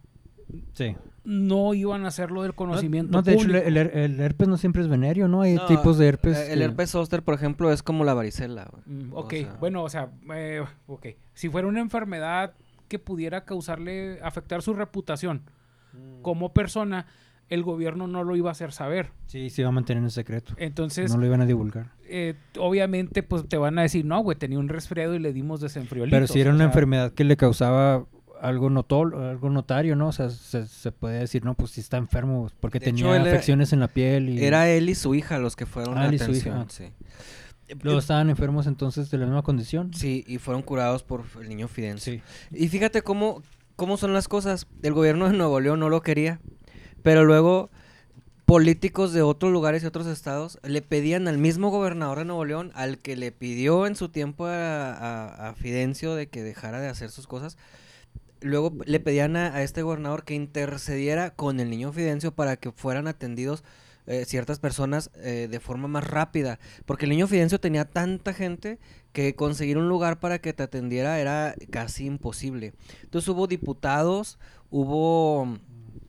[0.74, 0.96] sí.
[1.26, 4.82] no iban a hacerlo del conocimiento No, de hecho, el, el- el herpes no siempre
[4.82, 5.42] es venérea, ¿no?
[5.42, 6.38] Hay No, tipos de herpes.
[6.38, 8.72] eh, El que- herpes zóster, por ejemplo, es como la varicela.
[8.86, 11.08] Mm, O ok, sea, bueno, o sea, eh, ok.
[11.34, 12.54] Si fuera una enfermedad
[12.88, 15.42] que pudiera causarle, afectar su reputación
[15.94, 16.22] Mm.
[16.22, 17.08] como persona,
[17.50, 19.10] el gobierno no lo iba a hacer saber.
[19.26, 20.54] Sí, se iba a mantener en secreto.
[20.58, 21.92] Entonces, no lo iban a divulgar.
[22.10, 25.62] Eh, obviamente, pues te van a decir, no, güey, tenía un resfriado y le dimos
[25.62, 26.16] desenfriolito.
[26.16, 28.06] Pero si era una sea, enfermedad que le causaba
[28.42, 30.10] algo notol, algo notario, ¿no?
[30.10, 33.16] O sea, se, se puede decir, no, pues si está enfermo, porque De tenía hecho,
[33.16, 34.44] era- afecciones en la piel y...
[34.44, 36.58] Era él y su hija los que fueron Ah, a él y su atención.
[36.60, 36.66] hija.
[36.70, 36.86] Sí.
[37.82, 39.94] Luego estaban enfermos entonces de la misma condición.
[39.94, 42.14] Sí, y fueron curados por el niño Fidencio.
[42.14, 42.22] Sí.
[42.52, 43.42] Y fíjate cómo,
[43.76, 44.68] cómo son las cosas.
[44.84, 46.40] El gobierno de Nuevo León no lo quería,
[47.04, 47.70] pero luego
[48.48, 52.72] políticos de otros lugares y otros estados le pedían al mismo gobernador de Nuevo León,
[52.76, 57.28] al que le pidió en su tiempo a, Fidencio de que dejara de hacer sus
[57.28, 57.58] cosas,
[58.40, 62.72] luego le pedían a, a este gobernador que intercediera con el niño Fidencio para que
[62.72, 63.66] fueran atendidos
[64.10, 68.80] eh, ciertas personas eh, de forma más rápida, porque el niño Fidencio tenía tanta gente
[69.12, 72.74] que conseguir un lugar para que te atendiera era casi imposible.
[73.04, 75.60] Entonces hubo diputados, hubo...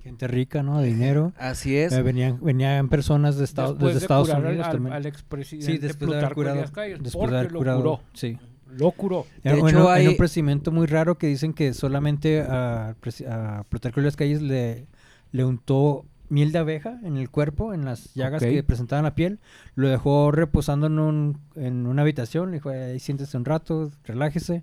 [0.08, 0.80] Gente rica, ¿no?
[0.80, 1.32] De dinero.
[1.38, 1.92] Así es.
[1.92, 4.92] Eh, venían, venían personas de Estados, después desde de Estados curar Unidos al, también.
[4.94, 6.64] al expresidente sí, después de haber curado.
[6.72, 7.78] Calles, Después porque de haber lo curado.
[7.78, 8.00] curó.
[8.14, 8.38] Sí.
[8.70, 9.26] Lo curó.
[9.42, 12.90] De Era, hecho, bueno, hay- hay un procedimiento muy raro que dicen que solamente a,
[13.30, 14.86] a Plutarco Elías Calles le,
[15.32, 18.48] le untó miel de abeja en el cuerpo, en las llagas Ok.
[18.50, 19.40] que presentaban la piel,
[19.74, 24.62] lo dejó reposando en, un, en una habitación, le dijo, ahí siéntese un rato, relájese,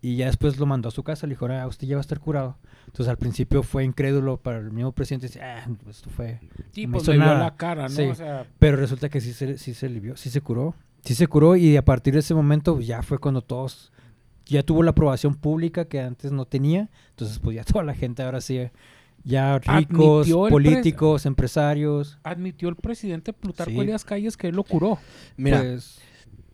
[0.00, 2.02] y ya después lo mandó a su casa, le dijo, ah, usted ya va a
[2.02, 2.56] estar curado.
[2.86, 6.40] Entonces al principio fue incrédulo para el mismo presidente, dice, ah, esto fue...
[6.72, 7.88] Sí, pues me la cara, ¿no?
[7.90, 8.02] Sí.
[8.04, 10.74] O sea, Pero resulta que sí se, sí se alivió, sí se curó.
[11.04, 13.92] Sí se curó y a partir de ese momento pues, ya fue cuando todos,
[14.46, 16.88] ya tuvo la aprobación pública que antes no tenía.
[17.10, 18.68] Entonces pues ya toda la gente ahora sí,
[19.22, 22.18] ya ricos, políticos, empresarios.
[22.22, 23.80] admitió el presidente Plutarco Sí.
[23.80, 24.98] Elías Calles que él lo curó.
[25.36, 25.98] Mira, Pues,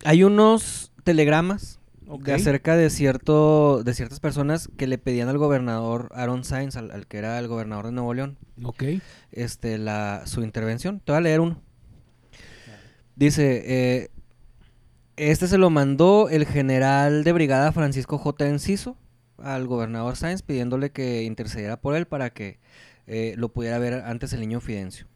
[0.04, 6.10] hay unos telegramas De acerca de cierto de ciertas personas que le pedían al gobernador
[6.14, 8.38] Aaron Sainz, al, al que era el gobernador de Nuevo León,
[9.30, 11.00] este la su intervención.
[11.00, 11.62] Te voy a leer uno.
[13.16, 14.10] Dice, eh,
[15.16, 18.48] este se lo mandó el general de brigada Francisco J.
[18.48, 18.96] Enciso
[19.38, 22.58] al gobernador Sáenz pidiéndole que intercediera por él para que
[23.06, 25.06] eh, lo pudiera ver antes el niño Fidencio.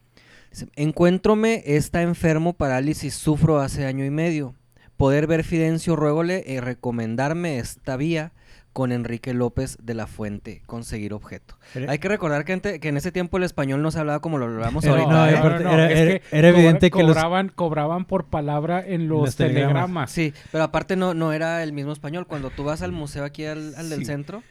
[0.51, 4.55] Dice, Encuéntrome, está enfermo, parálisis, sufro hace año y medio.
[4.97, 8.31] Poder ver Fidencio, ruégole y recomendarme esta vía
[8.73, 11.57] con Enrique López de la Fuente, conseguir objeto.
[11.73, 14.45] era- Hay que recordar que, en ese tiempo el español no se hablaba como lo
[14.45, 15.11] hablamos Era- ahorita.
[15.11, 15.35] no, ¿eh?
[15.37, 17.17] aparte era- es era- que era cobra- evidente que los-
[17.55, 19.67] cobraban, por palabra en los, los telegramas.
[19.73, 20.11] telegramas.
[20.11, 22.27] Sí, pero aparte no, no era el mismo español.
[22.27, 24.05] Cuando tú vas al museo aquí al, al del Sí.
[24.05, 24.43] centro,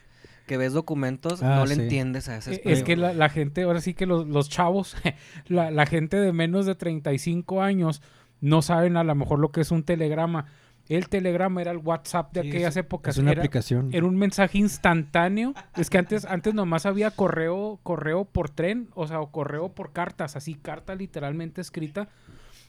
[0.46, 1.82] que ves documentos, Ah, no le sí.
[1.82, 2.78] entiendes a ese Eh, español.
[2.78, 4.96] Es que la, la gente, ahora sí que los, los chavos,
[5.48, 8.02] la, la gente de menos de 35 años
[8.40, 10.46] no saben a lo mejor lo que es un telegrama.
[10.88, 13.16] El telegrama era el WhatsApp de Sí, aquellas épocas.
[13.16, 13.88] Es una era, aplicación.
[13.92, 15.52] era un mensaje instantáneo.
[15.76, 19.92] Es que antes, antes nomás había correo, correo por tren, o sea, o correo por
[19.92, 22.08] cartas, así, carta literalmente escrita.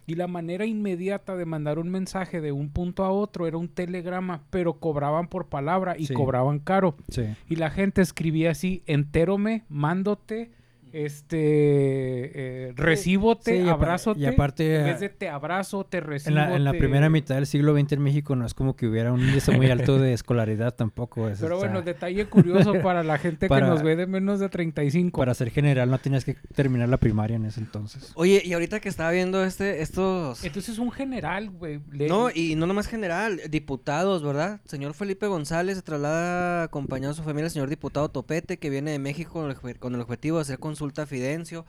[0.07, 3.67] Y la manera inmediata de mandar un mensaje de un punto a otro era un
[3.67, 6.13] telegrama, pero cobraban por palabra y Sí.
[6.15, 6.95] cobraban caro.
[7.09, 7.25] Sí.
[7.49, 10.49] Y la gente escribía así, entérome, mándote,
[10.93, 14.19] este, eh, recíbote, Sí, abrázote.
[14.19, 16.29] y aparte, en vez de te abrazo, te recibo.
[16.29, 18.75] En la, en la te- primera mitad del siglo XX en México no es como
[18.75, 21.29] que hubiera un índice muy alto de escolaridad tampoco.
[21.29, 24.07] es, Pero o sea, bueno, detalle curioso para la gente Para- que nos ve de
[24.07, 25.17] menos de 35.
[25.19, 28.11] para ser general no tenías que terminar la primaria en ese entonces.
[28.15, 30.43] Oye, y ahorita que estaba viendo este, estos...
[30.43, 31.79] Entonces un general, güey.
[31.91, 34.61] le- No, y no nomás general, diputados, ¿verdad?
[34.65, 38.91] Señor Felipe González se traslada acompañado de su familia el señor diputado Topete, que viene
[38.91, 41.65] de México con el, con el objetivo de hacer consulta a Fidencio.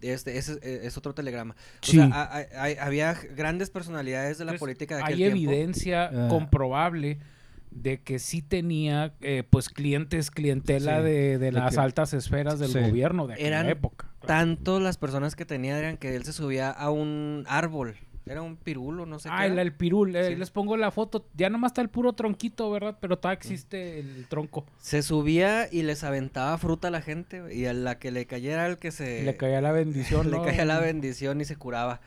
[0.00, 1.54] Este, ese es, es otro telegrama.
[1.54, 1.96] O Sí.
[1.96, 5.36] sea, a- a- hay- había grandes personalidades de la Entonces, política de aquel Hay tiempo.
[5.52, 6.28] evidencia Ah.
[6.28, 7.18] comprobable
[7.70, 12.12] de que sí tenía, eh, pues, clientes, clientela Sí, de, de de las que- altas
[12.14, 12.80] esferas del Sí.
[12.80, 14.08] gobierno de aquella Eran época.
[14.20, 14.26] claro.
[14.26, 17.96] Tanto las personas que tenía eran que él se subía a un árbol.
[18.24, 19.46] Era un pirulo, no sé Ah, qué.
[19.46, 19.62] el, era.
[19.62, 20.36] el pirul, eh, Sí.
[20.36, 21.26] les pongo la foto.
[21.34, 22.96] Ya nomás está el puro tronquito, ¿verdad?
[23.00, 24.64] Pero todavía existe el tronco.
[24.78, 27.42] Se subía y les aventaba fruta a la gente.
[27.52, 29.22] Y a la que le cayera el que se...
[29.24, 30.44] le caía la bendición, le ¿no?
[30.44, 32.00] caía la bendición y se curaba.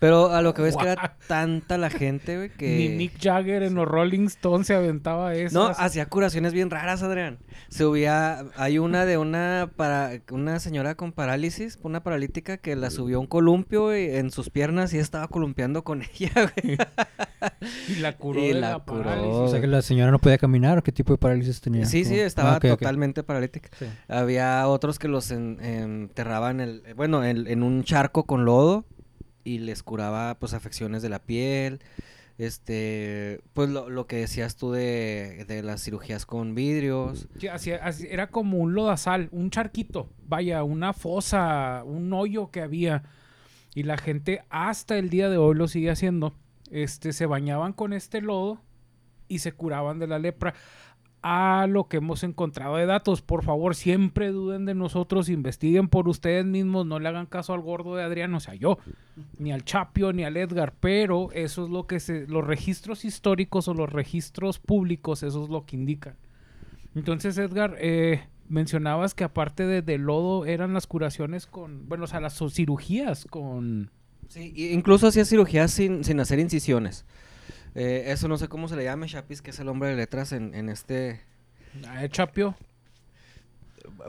[0.00, 2.76] Pero a lo que ves que era tanta la gente, güey, que...
[2.76, 5.58] Ni Mick Jagger en los Rolling Stones se aventaba eso.
[5.58, 7.38] No, hacía curaciones bien raras, Adrián.
[7.68, 12.90] Se subía, hay una de una para una señora con parálisis, una paralítica que la
[12.90, 16.76] subió a un columpio güey, en sus piernas y estaba columpiando con ella, güey.
[17.88, 19.02] y la curó y de la la, curó.
[19.04, 19.32] parálisis.
[19.34, 21.86] O sea que la señora no podía caminar o qué tipo de parálisis tenía.
[21.86, 22.62] Sí, sí, estaba Ah, ok.
[22.68, 23.70] totalmente paralítica.
[23.78, 23.86] Sí.
[24.08, 28.84] Había otros que los en- enterraban, el, bueno, en, en un charco con lodo
[29.44, 31.80] y les curaba, pues, afecciones de la piel.
[32.36, 37.28] Este, pues, lo, lo que decías tú de, de las cirugías con vidrios.
[38.10, 43.04] Era como un lodazal, un charquito, vaya, una fosa, un hoyo que había.
[43.74, 46.34] Y la gente hasta el día de hoy lo sigue haciendo.
[46.70, 48.60] Este, se bañaban con este lodo
[49.28, 50.54] y se curaban de la lepra.
[51.26, 56.06] A lo que hemos encontrado de datos, por favor, siempre duden de nosotros, investiguen por
[56.06, 58.76] ustedes mismos, no le hagan caso al gordo de Adrián, o sea, yo,
[59.38, 63.68] ni al Chapio, ni al Edgar, pero eso es lo que se, los registros históricos
[63.68, 66.16] o los registros públicos, eso es lo que indican.
[66.94, 72.20] Entonces, Edgar, eh, mencionabas que aparte de, lodo eran las curaciones con, bueno, o sea,
[72.20, 73.90] las cirugías con...
[74.28, 77.06] Sí, incluso hacía cirugías sin, sin hacer incisiones.
[77.74, 80.32] Eh, eso no sé cómo se le llame, Chapis, que es el hombre de letras
[80.32, 81.20] en, en este...
[82.00, 82.54] Eh, Chapio,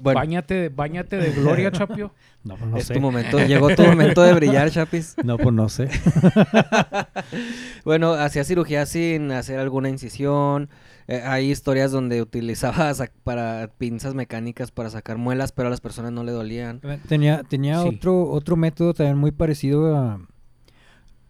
[0.02, 2.12] Bueno, báñate, báñate de gloria, Chapio.
[2.46, 2.94] No, pues no es sé.
[2.94, 5.16] tu momento, llegó tu momento de brillar, Chapis.
[5.24, 5.90] No, pues no sé.
[7.84, 10.70] Bueno, hacía cirugía sin hacer alguna incisión.
[11.08, 12.92] Eh, hay historias donde utilizaba
[13.24, 16.82] para pinzas mecánicas para sacar muelas, pero a las personas no le dolían.
[17.08, 17.90] Tenía, tenía Sí.
[17.90, 20.20] otro, otro método también muy parecido a,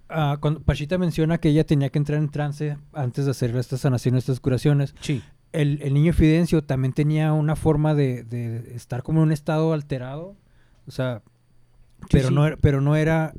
[0.09, 3.81] a cuando Pachita menciona que ella tenía que entrar en trance antes de hacer estas
[3.81, 4.93] sanaciones, estas curaciones.
[5.01, 5.21] Sí.
[5.51, 9.73] El, el niño Fidencio también tenía una forma de, de estar como en un estado
[9.73, 10.35] alterado.
[10.87, 11.21] O sea,
[12.01, 12.33] Sí, pero, sí.
[12.35, 13.33] No, era- pero no era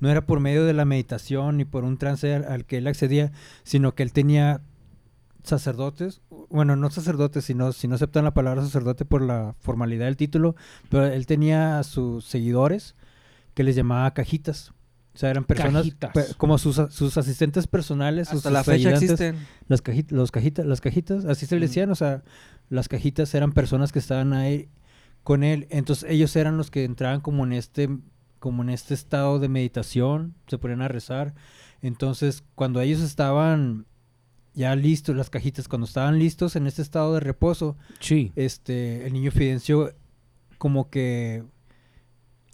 [0.00, 2.86] no era por medio de la meditación ni por un trance al, al que él
[2.86, 3.32] accedía,
[3.64, 4.60] sino que él tenía
[5.42, 10.16] sacerdotes, bueno, no sacerdotes, sino si no aceptan la palabra sacerdote por la formalidad del
[10.16, 10.56] título,
[10.88, 12.94] pero él tenía a sus seguidores
[13.54, 14.72] que les llamaba cajitas.
[15.18, 18.90] O sea, eran personas pe- como sus, sus asistentes personales, sus, Hasta la sus fecha
[18.90, 19.10] ayudantes.
[19.20, 19.46] existen.
[19.66, 22.22] Las, caji- los cajitas, las cajitas, así se le decían, o sea,
[22.70, 24.68] las cajitas eran personas que estaban ahí
[25.24, 27.88] con él, entonces ellos eran los que entraban como en este,
[28.38, 31.34] como en este estado de meditación, se ponían a rezar,
[31.82, 33.86] entonces cuando ellos estaban
[34.54, 38.30] ya listos, las cajitas, cuando estaban listos en este estado de reposo, Sí.
[38.36, 39.92] este, el niño Fidencio
[40.58, 41.42] como que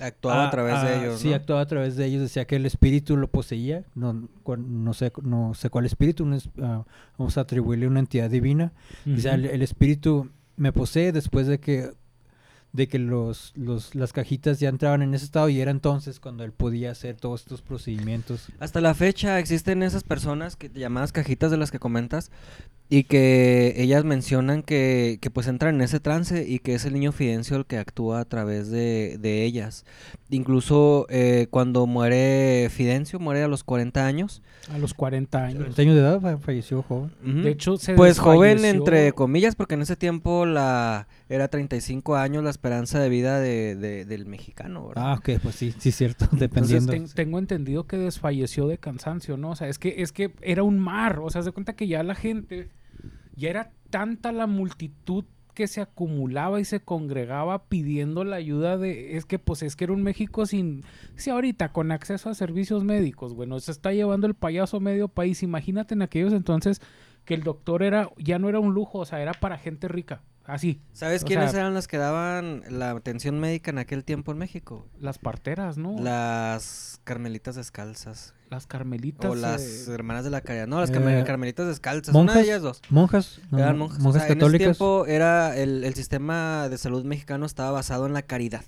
[0.00, 1.20] Actuaba a, través de ah, ellos.
[1.20, 1.36] Sí, ¿no?
[1.36, 2.20] actuaba a través de ellos.
[2.22, 3.84] Decía que el espíritu lo poseía.
[3.94, 6.26] No, no, sé, no sé cuál espíritu.
[6.26, 6.84] no es- ah,
[7.16, 8.72] vamos a atribuirle una entidad divina.
[9.04, 9.36] Dice, Ujú.
[9.36, 11.90] el, el espíritu me posee después de que
[12.74, 16.42] de que los, los, las cajitas ya entraban en ese estado y era entonces cuando
[16.42, 18.48] él podía hacer todos estos procedimientos.
[18.58, 22.32] Hasta la fecha existen esas personas que llamadas cajitas de las que comentas
[22.90, 26.92] Y que ellas mencionan que, que pues entran en ese trance y que es el
[26.92, 29.84] niño Fidencio el que actúa a través de, de ellas.
[30.28, 34.42] Incluso eh, cuando muere Fidencio, muere a los 40 años.
[34.70, 35.58] A los 40 años.
[35.58, 37.10] 40 años de edad fa- falleció joven.
[37.42, 42.44] De hecho, se Pues joven entre comillas, porque en ese tiempo la era 35 años
[42.44, 45.04] la esperanza de vida de, de- del mexicano, ¿verdad?
[45.12, 46.92] Ah, ok, pues sí, sí es cierto, Entonces, dependiendo.
[46.92, 49.50] ten- tengo entendido que desfalleció de cansancio, ¿no?
[49.50, 51.20] O sea, es que, es que era un mar.
[51.20, 52.68] O sea, se cuenta que ya la gente,
[53.36, 59.16] ya era tanta la multitud que se acumulaba y se congregaba pidiendo la ayuda de...
[59.16, 60.82] Es que, pues, es que era un México sin...
[61.14, 65.44] Sí, ahorita, con acceso a servicios médicos, bueno, se está llevando el payaso medio país.
[65.44, 66.80] Imagínate en aquellos entonces
[67.24, 68.10] que el doctor era...
[68.18, 70.22] Ya no era un lujo, o sea, era para gente rica.
[70.44, 74.30] Así, ¿Sabes o quiénes sea- eran las que daban la atención médica en aquel tiempo
[74.32, 74.86] en México?
[75.00, 75.96] las parteras, ¿no?
[75.98, 78.34] Las carmelitas descalzas.
[78.54, 79.28] Las carmelitas...
[79.30, 80.68] O las eh, hermanas de la caridad.
[80.68, 82.14] No, las Eh, carme- carmelitas descalzas.
[82.14, 82.36] Una ¿Monjas?
[82.36, 82.80] de ellas dos.
[82.88, 83.98] Monjas, no, Eran monjas.
[83.98, 84.76] monjas O sea, En ese católicas.
[84.78, 88.62] tiempo era el, el sistema de salud mexicano estaba basado en la caridad.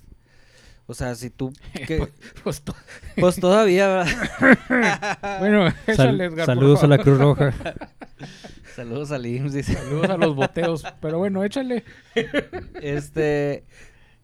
[0.87, 1.53] O sea, si tú...
[1.87, 2.11] que- pues,
[2.43, 2.75] pues, to-
[3.17, 5.17] pues todavía, ¿verdad?
[5.39, 6.97] Bueno, Sal- échale, Edgar, saludos a la.
[6.97, 7.53] Cruz Roja.
[8.75, 9.73] Saludos al IMSS, dice.
[9.73, 10.83] Saludos a los boteos.
[11.01, 11.83] Pero bueno, échale
[12.81, 13.63] Este...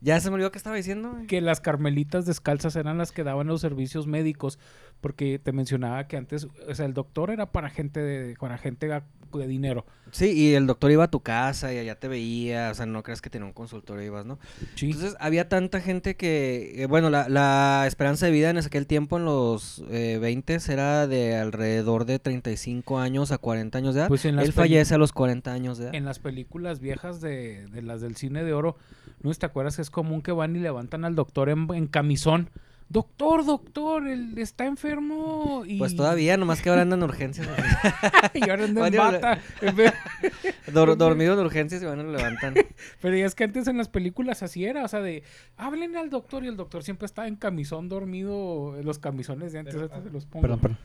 [0.04, 1.12] Ya se me olvidó que estaba diciendo.
[1.14, 1.28] güey.
[1.28, 4.60] que las carmelitas descalzas eran las que daban los servicios médicos.
[5.02, 8.88] Porque te mencionaba que antes, o sea, el doctor era para gente de, para gente
[8.88, 9.86] de dinero.
[10.12, 12.70] Sí, y el doctor iba a tu casa y allá te veía.
[12.72, 14.40] O sea, no crees que tenía un consultorio, ibas, ¿no?
[14.76, 14.92] Sí.
[14.92, 19.18] Entonces había tanta gente que, eh, bueno, la, la esperanza de vida en aquel tiempo,
[19.18, 24.08] en los eh, 20, era de alrededor de 35 años a 40 años de edad.
[24.08, 25.96] Pues en las Él fallece a los 40 años de edad.
[25.96, 28.78] en las películas viejas de, de las del cine de oro,
[29.24, 32.50] ¿no te acuerdas que es común que van y levantan al doctor en, en camisón?
[32.90, 35.64] Doctor, doctor, él está enfermo.
[35.66, 35.80] Y...
[35.80, 37.48] Pues todavía, nomás que ahora andan en urgencias.
[38.36, 39.40] y ahora anda en bata.
[40.72, 42.54] Dor- dormido en urgencias y van y lo levantan.
[43.02, 45.24] Pero ya es que antes en las películas así era, o sea, de
[45.58, 49.60] háblenle al doctor y el doctor siempre estaba en camisón dormido, en los camisones de
[49.60, 50.42] antes, ahorita se los pongo.
[50.44, 50.78] Perdón, perdón.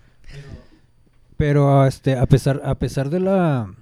[1.36, 3.72] Pero este, a pesar, a pesar de la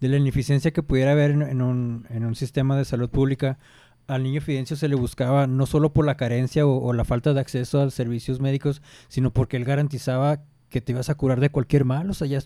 [0.00, 3.58] de la ineficiencia que pudiera haber en, un, en un sistema de salud pública,
[4.08, 7.40] al niño Fidencio se le buscaba no solo por la carencia o, la falta de
[7.40, 11.84] acceso a servicios médicos, sino porque él garantizaba que te ibas a curar de cualquier
[11.84, 12.08] mal.
[12.08, 12.40] O sea, ya,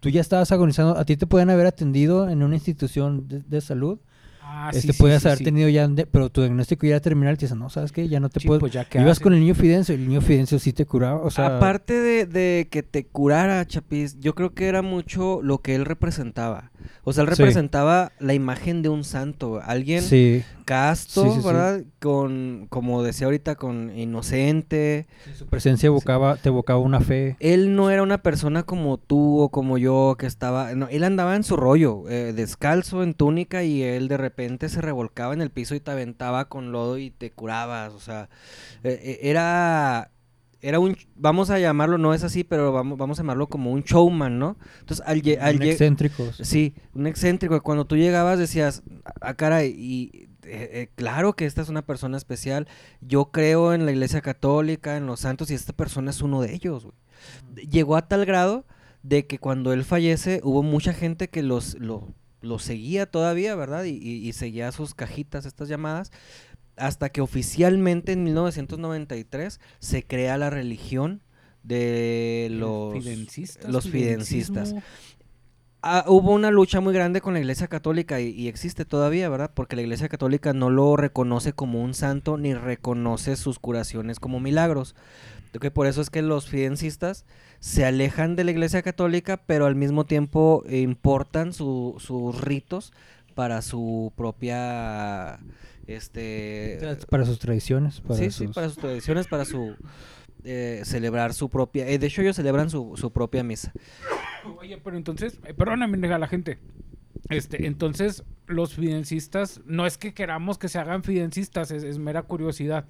[0.00, 3.98] tú ya estabas agonizando, a ti te pueden haber atendido en una institución de salud,
[4.48, 5.44] Ah, este sí, puedes sí, haber sí.
[5.44, 8.08] tenido ya, pero tu diagnóstico ya era terminal y te dicen, no, ¿sabes qué?
[8.08, 8.60] Ya no te Sí, puedes...
[8.60, 9.20] pues ya Ibas haces.
[9.20, 11.56] con el niño Fidencio y el niño Fidencio sí te curaba, o sea...
[11.58, 15.84] Aparte de, de que te curara, Chapis, yo creo que era mucho lo que él
[15.84, 16.70] representaba.
[17.02, 17.34] O sea, él Sí.
[17.36, 21.46] representaba la imagen de un santo, alguien Sí, casto, Sí, sí, sí.
[21.46, 21.82] ¿verdad?
[22.00, 25.06] Con, como decía ahorita, con inocente.
[25.34, 27.36] su presencia evocaba, te evocaba una fe.
[27.40, 31.36] Él no era una persona como tú o como yo que estaba, no, él andaba
[31.36, 35.50] en su rollo, eh, descalzo, en túnica y él de repente se revolcaba en el
[35.50, 38.28] piso y te aventaba con lodo y te curabas, o sea,
[38.82, 40.10] eh, eh, era,
[40.60, 43.82] era un, vamos a llamarlo, no es así, pero vamos, vamos a llamarlo como un
[43.82, 44.56] showman, ¿no?
[44.80, 46.24] Entonces, al, al Un excéntrico.
[46.42, 47.62] Sí, un excéntrico.
[47.62, 48.82] Cuando tú llegabas decías,
[49.20, 52.66] ah, caray, y eh, eh, claro que esta es una persona especial.
[53.00, 56.54] Yo creo en la iglesia católica, en los santos, y esta persona es uno de
[56.54, 56.88] ellos.
[57.70, 58.64] Llegó a tal grado
[59.02, 63.84] de que cuando él fallece hubo mucha gente que los, lo, lo seguía todavía, ¿verdad?
[63.84, 66.10] Y, y- y seguía sus cajitas, estas llamadas,
[66.76, 71.22] hasta que oficialmente en 1993 se crea la religión
[71.62, 72.92] de los
[73.68, 74.74] los fidencistas.
[75.82, 79.52] Ah, hubo una lucha muy grande con la Iglesia Católica y, y existe todavía, ¿verdad?
[79.54, 84.40] Porque la Iglesia Católica no lo reconoce como un santo ni reconoce sus curaciones como
[84.40, 84.96] milagros.
[85.54, 87.24] Ok, por eso es que los fidencistas
[87.60, 92.92] se alejan de la Iglesia Católica, pero al mismo tiempo importan su- sus ritos
[93.36, 95.38] para su propia,
[95.86, 98.00] este, Para sus tradiciones.
[98.00, 99.76] Para sí, sí, para sus tradiciones, para su
[100.46, 103.72] eh, celebrar su propia, eh, de hecho ellos celebran su, su propia misa.
[104.60, 106.58] Oye, pero entonces, eh, perdóname, a la gente.
[107.28, 112.22] Este, entonces, los fidencistas, no es que queramos que se hagan fidencistas, es, es mera
[112.22, 112.84] curiosidad.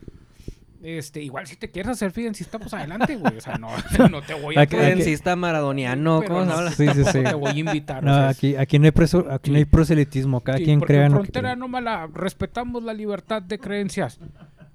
[0.83, 3.39] Este, igual si te quieres hacer fidencista, pues adelante, güey.
[3.39, 3.69] O sea, no,
[4.11, 6.71] no te voy a Aquí- Fidencista maradoniano, ¿cómo se habla?
[6.73, 7.23] Sí, sí, sí.
[7.25, 8.05] Te voy a invitar.
[8.05, 10.81] o No, sea, aquí, aquí no hay preso- aquí no hay proselitismo, cada Sí, quien
[10.81, 14.21] crea en que frontera no mala, respetamos la libertad de creencias.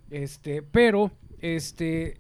[0.09, 2.19] Este, pero este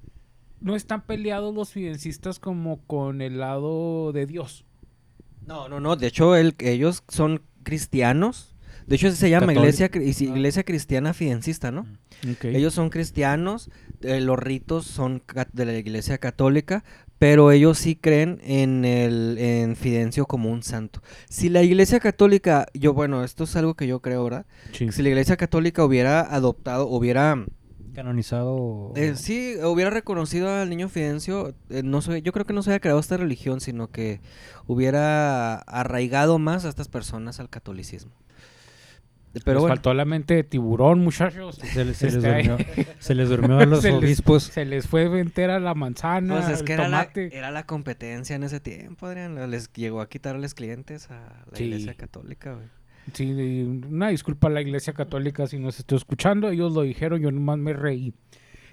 [0.61, 4.65] no están peleados los fidencistas como con el lado de Dios.
[5.45, 5.95] No, no, no.
[5.95, 8.55] De hecho, el- ellos son cristianos.
[8.87, 9.97] De hecho, se llama iglesia, Ah.
[9.99, 11.85] iglesia Cristiana Fidencista, ¿no?
[12.31, 12.45] Ok.
[12.45, 13.69] Ellos son cristianos,
[14.01, 16.83] eh, los ritos son de la iglesia católica,
[17.19, 21.01] pero ellos sí creen en el en Fidencio como un santo.
[21.29, 24.45] Si la iglesia católica, yo bueno, esto es algo que yo creo, ¿verdad?
[24.73, 24.91] Sí.
[24.91, 27.45] Si la iglesia católica hubiera adoptado, hubiera
[27.93, 28.91] Canonizado.
[28.95, 32.69] eh, sí, hubiera reconocido al niño Fidencio, eh, no sé, yo creo que no se
[32.69, 34.21] hubiera creado esta religión, sino que
[34.67, 38.11] hubiera arraigado más a estas personas al catolicismo.
[39.45, 41.55] Pero Les bueno, faltó la mente de tiburón, muchachos.
[41.55, 42.65] Se, les- se les ahí- durmió,
[42.99, 44.43] se les durmió a los Se les- obispos.
[44.43, 47.37] Se les fue entera la manzana, pues es el que era la, tomate.
[47.37, 49.49] era la competencia en ese tiempo, Adrián.
[49.49, 51.63] Les llegó a quitarles clientes a la Sí.
[51.63, 52.67] iglesia católica, güey.
[53.13, 56.49] Sí, una disculpa a la iglesia católica si nos estoy escuchando.
[56.49, 58.13] Ellos lo dijeron, yo nomás me reí.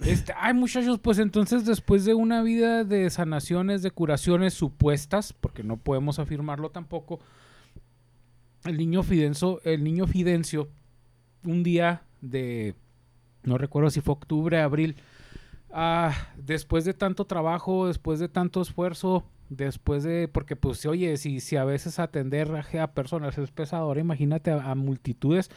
[0.05, 5.64] Este, ay, muchachos, pues entonces después de una vida de sanaciones, de curaciones supuestas, porque
[5.64, 7.18] no podemos afirmarlo tampoco,
[8.64, 10.68] el niño Fidencio, el niño Fidencio,
[11.45, 12.74] un día de,
[13.43, 14.97] no recuerdo si fue octubre, abril,
[15.70, 21.40] ah, después de tanto trabajo, después de tanto esfuerzo, después de, porque pues oye, si,
[21.40, 25.51] si a veces atender a, personas es pesado, ahora imagínate a, a multitudes,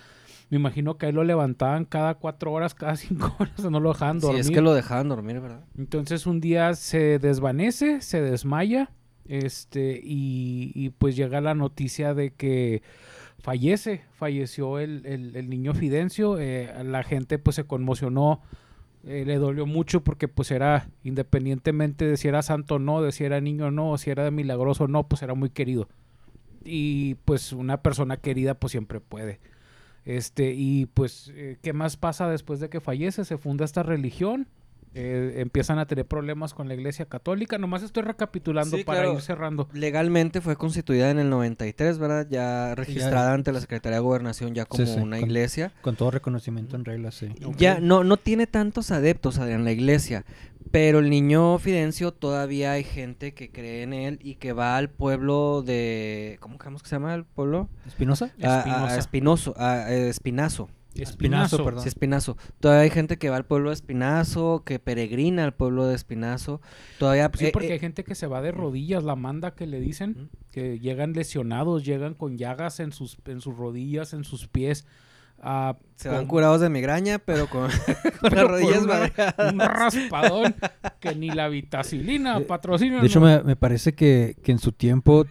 [0.50, 4.20] me imagino que ahí lo levantaban cada cuatro horas, cada cinco horas, no lo dejaban
[4.20, 4.42] Sí, dormir.
[4.42, 5.64] es que lo dejaban dormir, ¿verdad?
[5.78, 8.92] Entonces un día se desvanece, se desmaya,
[9.28, 12.82] este, y, y, pues llega la noticia de que
[13.40, 18.42] fallece, falleció el, el- el niño Fidencio, eh, la gente pues se conmocionó,
[19.06, 23.12] eh, le dolió mucho porque pues era, independientemente de si era santo o no, de
[23.12, 25.88] si era niño o no, si era milagroso o no, pues era muy querido.
[26.64, 29.40] Y pues una persona querida pues siempre puede.
[30.06, 33.26] Este, y pues, eh, ¿qué más pasa después de que fallece?
[33.26, 34.48] Se funda esta religión.
[34.94, 37.58] Eh, empiezan a tener problemas con la iglesia católica.
[37.58, 39.14] Nomás estoy recapitulando Sí, para claro.
[39.16, 39.70] ir cerrando.
[39.74, 42.28] Legalmente fue constituida en el 93, ¿verdad?
[42.30, 45.72] Ya registrada ante la Secretaría de Gobernación ya como Sí, sí, una con- iglesia.
[45.82, 47.30] Con todo reconocimiento en regla, sí.
[47.58, 50.26] Ya no, no tiene tantos adeptos en la iglesia,
[50.72, 54.90] pero el niño Fidencio todavía hay gente que cree en él y que va al
[54.90, 56.38] pueblo de...
[56.40, 57.70] ¿Cómo creemos que se llama el pueblo?
[57.88, 58.32] ¿Espinosa?
[58.44, 58.98] A- A.
[58.98, 60.10] Espinoso, a, eh,
[60.96, 61.12] Espinazo.
[61.12, 61.84] Espinazo, perdón.
[61.84, 62.38] Sí, Espinazo.
[62.60, 66.62] Todavía hay gente que va al pueblo de Espinazo, que peregrina al pueblo de Espinazo.
[67.00, 67.32] Todavía...
[67.38, 69.80] Sí, eh, porque eh, hay gente que se va de rodillas, la manda que le
[69.80, 74.86] dicen, que llegan lesionados, llegan con llagas en sus, en sus rodillas, en sus pies.
[75.42, 77.70] ah, se van con- curados de migraña, pero con,
[78.20, 79.54] con pero las rodillas una- madreadas.
[79.54, 80.56] un raspadón
[81.00, 83.00] que ni la vitacilina patrocina.
[83.02, 83.26] De hecho, ¿no?
[83.28, 85.26] me, me parece que, que en su tiempo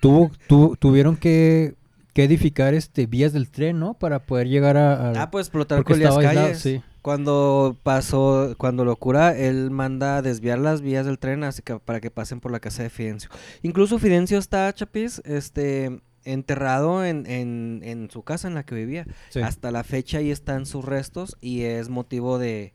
[0.00, 1.74] tuvo, tu- tuvieron que,
[2.14, 3.92] que edificar este vías del tren, ¿no?
[3.94, 5.10] Para poder llegar a...
[5.10, 6.58] a- Ah, pues explotar con las aislado, calles.
[6.60, 6.80] sí.
[7.02, 11.78] Cuando pasó, cuando lo cura, él manda a desviar las vías del tren así que
[11.78, 13.28] para que pasen por la casa de Fidencio.
[13.60, 19.06] Incluso Fidencio está, Chapis, este, enterrado en, en, en su casa en la que vivía.
[19.28, 19.40] sí.
[19.40, 22.72] Hasta la fecha ahí están sus restos y es motivo de,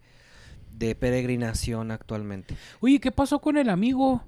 [0.77, 2.55] de peregrinación actualmente.
[2.81, 4.23] Oye, ¿qué pasó con el amigo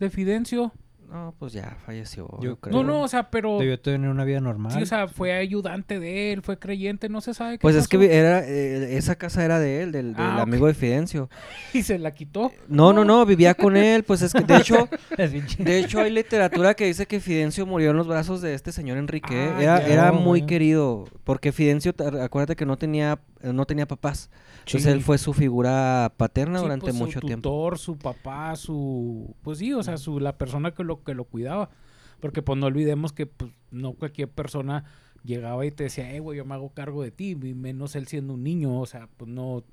[0.00, 0.72] de Fidencio?
[1.10, 2.28] No, pues ya falleció.
[2.40, 2.74] Yo creo.
[2.76, 3.58] No, no, o sea, pero...
[3.58, 4.72] Debió tener una vida normal.
[4.72, 7.86] Sí, o sea, fue ayudante de él, fue creyente, no se sabe qué Pues es
[7.88, 8.10] que pasó.
[8.10, 11.28] era, eh, esa casa era de él, del, del Ah, amigo de Fidencio.
[11.72, 12.50] Y se la quitó.
[12.68, 14.88] No, no, no, vivía con él, pues es que de hecho,
[15.58, 18.98] de hecho hay literatura que dice que Fidencio murió en los brazos de este señor
[18.98, 19.50] Enrique.
[19.54, 19.86] Ah, era ya.
[19.92, 20.46] era muy güey.
[20.46, 23.18] querido, porque Fidencio, te- acuérdate que no tenía,
[23.52, 24.30] no tenía papás.
[24.66, 27.50] Entonces él fue su figura paterna Sí, durante pues, mucho su tiempo.
[27.50, 29.34] tutor, su papá, su...
[29.42, 31.70] Pues sí, o sea, su, la persona que lo, que lo cuidaba.
[32.20, 34.84] Porque pues no olvidemos que pues, no cualquier persona
[35.24, 38.06] llegaba y te decía, eh, güey, yo me hago cargo de ti, y menos él
[38.06, 39.64] siendo un niño, o sea, pues no...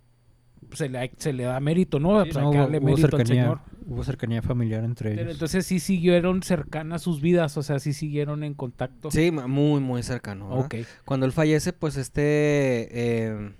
[0.73, 2.23] Se le, se le da mérito, ¿no?
[2.23, 3.59] Pues No, hubo, darle hubo mérito al cercanía, Señor.
[3.87, 5.33] hubo cercanía familiar entre Pero ellos.
[5.33, 9.11] entonces sí siguieron cercanas sus vidas, o sea, sí siguieron en contacto.
[9.11, 10.47] Sí, muy, muy cercano.
[10.49, 10.65] ¿verdad?
[10.65, 10.75] Ok.
[11.03, 13.51] Cuando él fallece, pues este eh,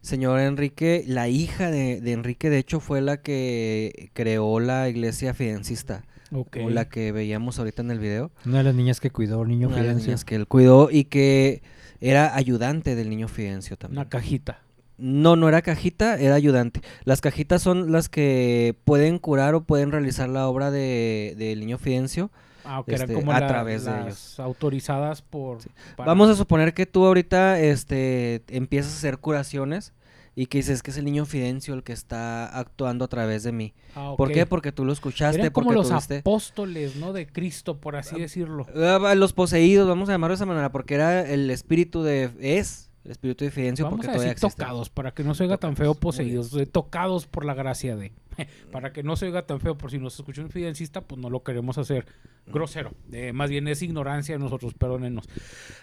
[0.00, 5.34] señor Enrique, la hija de, de Enrique, de hecho, fue la que creó la iglesia
[5.34, 6.56] fidencista, Ok.
[6.64, 8.30] o la que veíamos ahorita en el video.
[8.46, 10.06] Una de las niñas que cuidó al niño Una de las Fidencio.
[10.08, 11.62] niñas que él cuidó y que
[12.00, 13.98] era ayudante del niño Fidencio también.
[13.98, 14.62] Una cajita.
[14.98, 16.80] No, no era cajita, era ayudante.
[17.04, 21.78] Las cajitas son las que pueden curar o pueden realizar la obra de del niño
[21.78, 22.30] Fidencio.
[22.64, 24.40] Ah, ok, eran Este, como a la- través de ellos.
[24.40, 25.58] autorizadas por...
[25.96, 29.92] para- Vamos a suponer que tú ahorita este, empiezas a hacer curaciones
[30.34, 33.52] y que dices que es el niño Fidencio el que está actuando a través de
[33.52, 33.72] mí.
[33.94, 34.34] Ah, ¿Por ok.
[34.34, 34.46] qué?
[34.46, 36.18] Porque tú lo escuchaste, Eran como porque los tuviste...
[36.18, 37.12] apóstoles, ¿no?
[37.12, 38.66] De Cristo, por así decirlo.
[38.74, 42.30] Ah, Los poseídos, vamos a llamarlo de esa manera, porque era el espíritu de...
[42.40, 44.64] Es El espíritu de Fidencio Vamos porque a todavía decir existe.
[44.64, 48.12] tocados, para que no se oiga tan feo poseídos, eh, tocados por la gracia de.
[48.72, 51.30] para que no se oiga tan feo, por si nos escucha un fidencista, pues no
[51.30, 52.04] lo queremos hacer
[52.48, 52.94] grosero.
[53.12, 55.28] Eh, más bien es ignorancia de nosotros, perdónenos.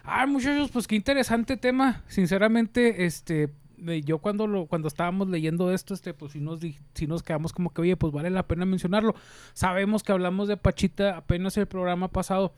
[0.04, 2.04] Ah, muchachos, pues qué interesante tema.
[2.10, 3.52] Sinceramente, este,
[3.88, 7.54] eh, yo cuando lo, cuando estábamos leyendo esto, este, pues sí nos, sí nos quedamos
[7.54, 9.16] como que, oye, pues vale la pena mencionarlo.
[9.54, 12.54] Sabemos que hablamos de Pachita apenas el programa pasado,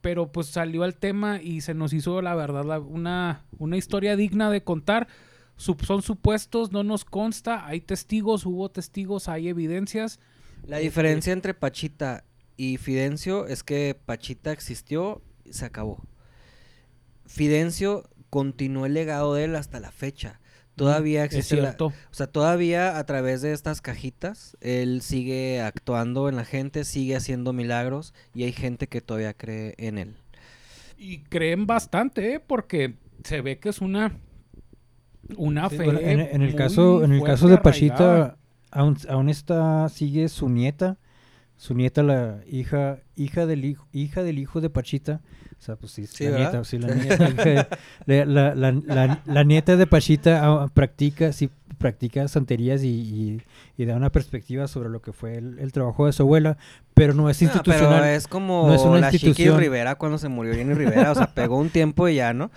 [0.00, 4.16] pero pues salió al tema y se nos hizo, la verdad, la- una, una historia
[4.16, 5.08] digna de contar.
[5.56, 10.18] Son supuestos, no nos consta, hay testigos, hubo testigos, hay evidencias.
[10.66, 12.24] La diferencia entre Pachita
[12.56, 16.02] y Fidencio es que Pachita existió y se acabó.
[17.26, 20.39] Fidencio continuó el legado de él hasta la fecha.
[20.80, 21.86] Todavía Es existe la- cierto.
[21.86, 27.16] o sea, todavía a través de estas cajitas, él sigue actuando en la gente, sigue
[27.16, 30.16] haciendo milagros y hay gente que todavía cree en él.
[30.96, 32.40] Y creen bastante, ¿eh?
[32.40, 34.18] porque se ve que es una,
[35.36, 36.12] una Sí, fe.
[36.12, 37.58] en, en el caso, en el caso de.
[37.58, 38.36] Pachita,
[38.70, 40.98] aún, aún está, sigue su nieta,
[41.60, 45.20] su nieta, la hija, hija del hijo, hija del hijo de Pachita.
[45.58, 46.52] O sea, pues sí, Sí, la ¿verdad?
[46.52, 47.68] nieta, sí, la nieta, hija
[48.06, 52.88] de- la, la- la- la- la nieta de Pachita ah, practica, sí, practica santerías y,
[52.88, 53.42] y-
[53.76, 56.56] y da una perspectiva sobre lo que fue el, el trabajo de su abuela,
[57.00, 57.88] pero no es No, institucional.
[58.00, 59.58] pero es como no es una la institución.
[59.58, 62.50] Rivera cuando se murió Jenny Rivera, o sea, pegó un tiempo y ya, ¿no?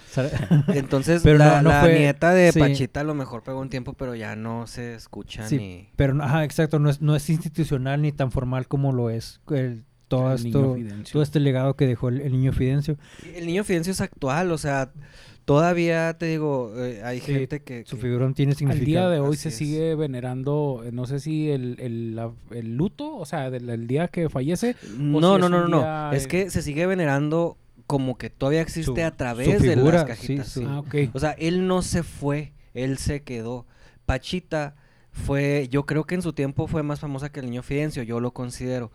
[0.68, 2.60] Entonces, Pero la, no- no la fue- nieta de sí.
[2.60, 5.90] Pachita a lo mejor pegó un tiempo, pero ya no se escucha Sí, ni...
[5.96, 9.40] Pero, no- ajá, exacto, no es, no es institucional ni tan formal como lo es
[9.52, 10.78] el, todo, El esto,
[11.12, 12.98] todo este legado que dejó el, el niño Fidencio.
[13.36, 14.92] El niño Fidencio es actual, o sea,
[15.46, 17.84] todavía te digo, eh, hay Sí, gente que...
[17.86, 18.86] Su que- figurón tiene Al significado.
[18.86, 19.56] día de hoy así se es.
[19.56, 23.88] sigue venerando, eh, no sé si el, el, la- el luto, o sea, del el
[23.88, 24.76] día que fallece.
[24.98, 29.02] No, si no, no, no, Es eh, que se sigue venerando como que todavía existe
[29.02, 30.48] Su- a su través de las sí, cajitas.
[30.48, 30.66] su- sí.
[30.70, 30.96] Ah, ok.
[31.14, 33.66] O sea, él no se fue, él se quedó.
[34.06, 34.76] Pachita
[35.12, 38.20] fue, yo creo que en su tiempo fue más famosa que el niño Fidencio, yo
[38.20, 38.92] lo considero.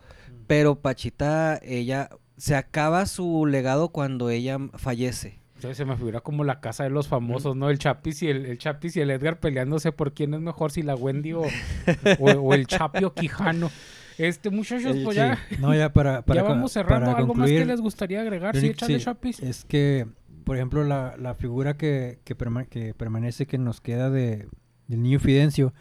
[0.47, 5.38] Pero Pachita, ella, se acaba su legado cuando ella fallece.
[5.59, 7.69] Sea, se me figura como la casa de los famosos, ¿no?
[7.69, 10.81] El Chapis y el, el Chapis y el Edgar peleándose por quién es mejor, si
[10.83, 11.41] la Wendy o,
[12.19, 13.69] o, o el Chapio Quijano.
[14.17, 15.21] Este, muchachos, El- pues sí.
[15.21, 17.07] ya, No, ya para, para, ya vamos cerrando.
[17.07, 18.55] para ¿Algo más que les gustaría agregar?
[18.55, 19.39] Sí, échale, sí, Chapis.
[19.41, 20.07] Es que,
[20.43, 24.47] por ejemplo, la, la figura que, que, perma- que permanece, que nos queda de,
[24.87, 25.73] del niño Fidencio,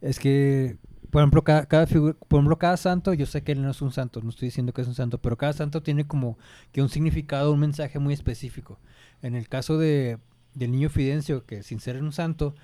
[0.00, 0.76] es que,
[1.10, 3.80] por ejemplo, cada, cada figura, por ejemplo, cada santo, yo sé que él no es
[3.80, 6.36] un santo, no estoy diciendo que es un santo, pero cada santo tiene como
[6.72, 8.80] que un significado, un mensaje muy específico.
[9.24, 10.18] En el caso de,
[10.52, 12.54] del niño Fidencio, que sin ser un santo,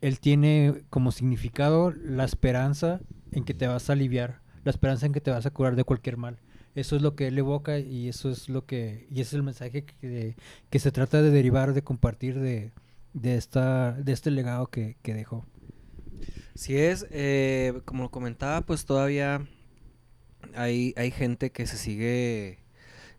[0.00, 3.00] él tiene como significado la esperanza
[3.32, 5.84] en que te vas a aliviar, la esperanza en que te vas a curar de
[5.84, 6.38] cualquier mal.
[6.74, 9.42] Eso es lo que él evoca y eso es lo que y ese es el
[9.42, 10.36] mensaje que,
[10.70, 12.72] que se trata de derivar, de compartir de,
[13.12, 15.44] de esta de este legado que, que dejó.
[16.54, 19.46] Si es, eh, como lo comentaba, pues todavía
[20.54, 22.60] hay, hay gente que se sigue,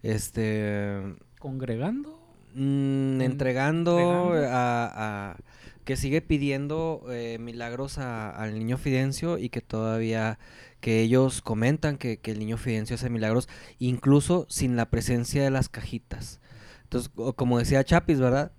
[0.02, 2.16] este, ¿Congregando?
[2.58, 4.47] Mm, entregando entregando.
[4.55, 5.38] a, a-
[5.86, 10.38] que sigue pidiendo eh, milagros a- al niño Fidencio y que todavía
[10.82, 13.47] que ellos comentan que, que el niño Fidencio hace milagros
[13.80, 16.39] incluso sin la presencia de las cajitas.
[16.84, 18.51] Entonces como decía Chapis verdad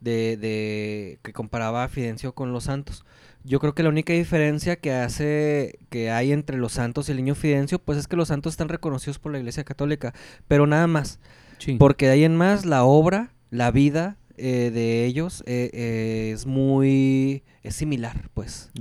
[0.00, 3.04] de, de que comparaba a Fidencio con los santos.
[3.44, 7.16] Yo creo que la única diferencia que hace que hay entre los santos y el
[7.18, 10.12] niño Fidencio pues es que los santos están reconocidos por la Iglesia Católica
[10.48, 11.18] pero nada más.
[11.58, 11.76] Sí.
[11.78, 16.44] porque de ahí en más la obra, la vida eh, de ellos eh, eh, es
[16.44, 18.72] muy es similar, pues.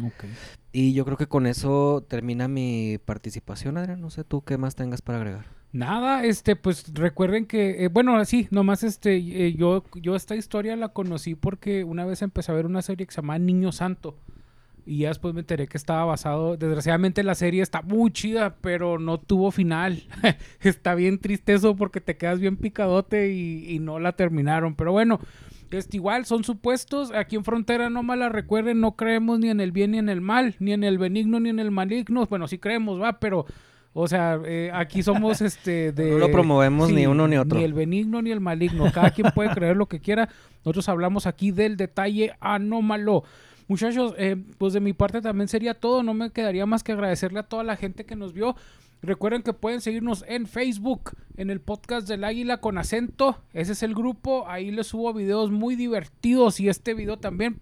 [0.71, 4.01] Y yo creo que con eso termina mi participación, Adrián.
[4.01, 5.45] No sé tú qué más tengas para agregar.
[5.73, 10.75] Nada, este, pues recuerden que, eh, bueno, así, nomás este, eh, yo, yo esta historia
[10.75, 14.17] la conocí porque una vez empecé a ver una serie que se llama Niño Santo.
[14.85, 18.99] Y ya después me enteré que estaba basado, desgraciadamente la serie está muy chida, pero
[18.99, 20.03] no tuvo final.
[20.61, 24.75] está bien triste eso porque te quedas bien picadote y, y no la terminaron.
[24.75, 25.19] Pero bueno,
[25.73, 27.11] este, igual son supuestos.
[27.11, 30.21] Aquí en Frontera no la recuerden, no creemos ni en el bien ni en el
[30.21, 32.25] mal, ni en el benigno ni en el maligno.
[32.27, 33.45] Bueno, sí creemos, va, pero...
[33.95, 36.09] O sea, eh, aquí somos este de...
[36.09, 37.59] No lo promovemos ni uno ni otro.
[37.59, 38.91] Ni el benigno ni el maligno.
[38.91, 40.29] Cada quien puede creer lo que quiera.
[40.65, 43.23] Nosotros hablamos aquí del detalle anómalo.
[43.67, 46.03] Muchachos, eh, pues de mi parte también sería todo.
[46.03, 48.55] No me quedaría más que agradecerle a toda la gente que nos vio.
[49.01, 53.41] Recuerden que pueden seguirnos en Facebook, en el podcast del Águila con acento.
[53.51, 54.47] Ese es el grupo.
[54.47, 57.59] Ahí les subo videos muy divertidos y este video también.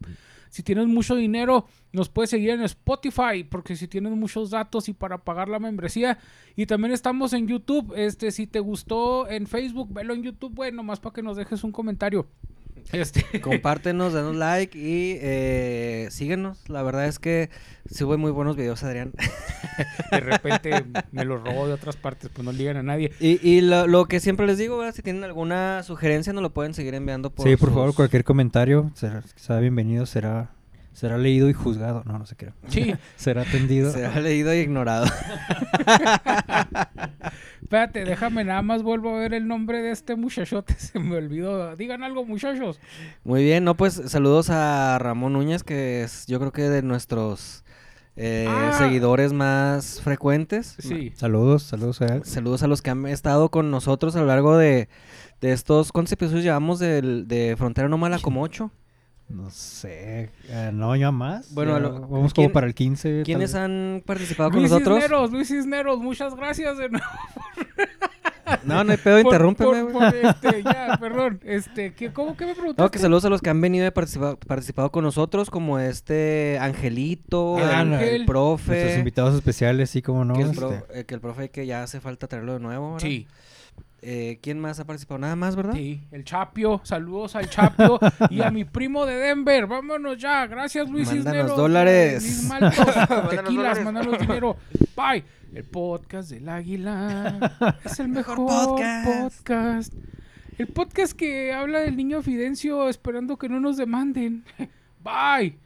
[0.51, 4.93] Si tienes mucho dinero, nos puedes seguir en Spotify, porque si tienes muchos datos y
[4.93, 6.19] para pagar la membresía.
[6.55, 7.93] Y también estamos en YouTube.
[7.95, 11.63] Este, si te gustó en Facebook, velo en YouTube, bueno, más para que nos dejes
[11.63, 12.27] un comentario.
[12.91, 16.57] Este, Compártenos, danos like y eh, síguenos.
[16.69, 17.49] La verdad es que
[17.89, 19.11] sube muy buenos videos, Adrián.
[20.11, 23.11] de repente me lo robo de otras partes, pues no le digan a nadie.
[23.19, 24.93] Y, y lo, lo que siempre les digo, ¿verdad?
[24.93, 28.23] si tienen alguna sugerencia, nos lo pueden seguir enviando por sí, por sus- favor, cualquier
[28.23, 30.51] comentario será, será bienvenido, será,
[30.93, 32.03] será leído y juzgado.
[32.05, 32.53] No, no se creo.
[32.67, 33.91] Sí, Será atendido.
[33.93, 35.05] Será leído y ignorado.
[37.71, 41.73] espérate, déjame nada más vuelvo a ver el nombre de este muchachote, se me olvidó.
[41.77, 42.81] Digan algo, muchachos.
[43.23, 47.63] Muy bien, no, pues saludos a Ramón Núñez, que es yo creo que de nuestros
[48.17, 48.75] eh, Ah.
[48.77, 50.75] seguidores más frecuentes.
[50.79, 51.13] Sí.
[51.15, 52.25] Saludos, saludos a él.
[52.25, 54.89] Saludos a los que han estado con nosotros a lo largo de,
[55.39, 55.93] de estos...
[55.93, 58.19] ¿Cuántos episodios llevamos del- de Frontera No Mala?
[58.19, 58.69] ¿Como ocho?
[59.33, 61.53] No sé, eh, no, ya más.
[61.53, 63.09] Bueno, Ya a lo- vamos ¿quién- como para el 15.
[63.17, 64.99] tal ¿Quiénes han participado con Luis nosotros?
[65.01, 67.05] Cisneros, Luis Cisneros, muchas gracias de nuevo.
[68.65, 71.39] No, no hay pedo, Por- interrúmpeme, por- por, este, ya, perdón.
[71.45, 72.81] Este, ¿qué, ¿Cómo que me preguntaste?
[72.83, 76.57] No, que saludos a los que han venido y participa- participado con nosotros, como este
[76.59, 80.33] Angelito, El el, profe, Nuestros invitados especiales, sí, como no.
[80.33, 82.93] que, el pro- este, eh, que el profe que ya hace falta traerlo de nuevo,
[82.95, 83.07] ¿verdad?
[83.07, 83.27] Sí,
[84.03, 85.19] Eh, ¿Quién más ha participado?
[85.19, 85.73] Nada más, ¿verdad?
[85.73, 87.99] sí, el Chapio, saludos al Chapio
[88.31, 91.57] y a mi primo de Denver, vámonos ya, gracias Luis Mándanos Cisneros.
[91.57, 92.23] dólares.
[92.23, 92.85] Luis Maltos,
[93.29, 93.83] tequilas, dólares.
[93.85, 94.57] mándanos dinero,
[94.95, 95.23] bye.
[95.53, 99.37] El podcast del águila es el mejor, podcast.
[99.37, 99.93] podcast.
[100.57, 104.43] El podcast que habla del niño Fidencio esperando que no nos demanden.
[105.03, 105.57] Bye.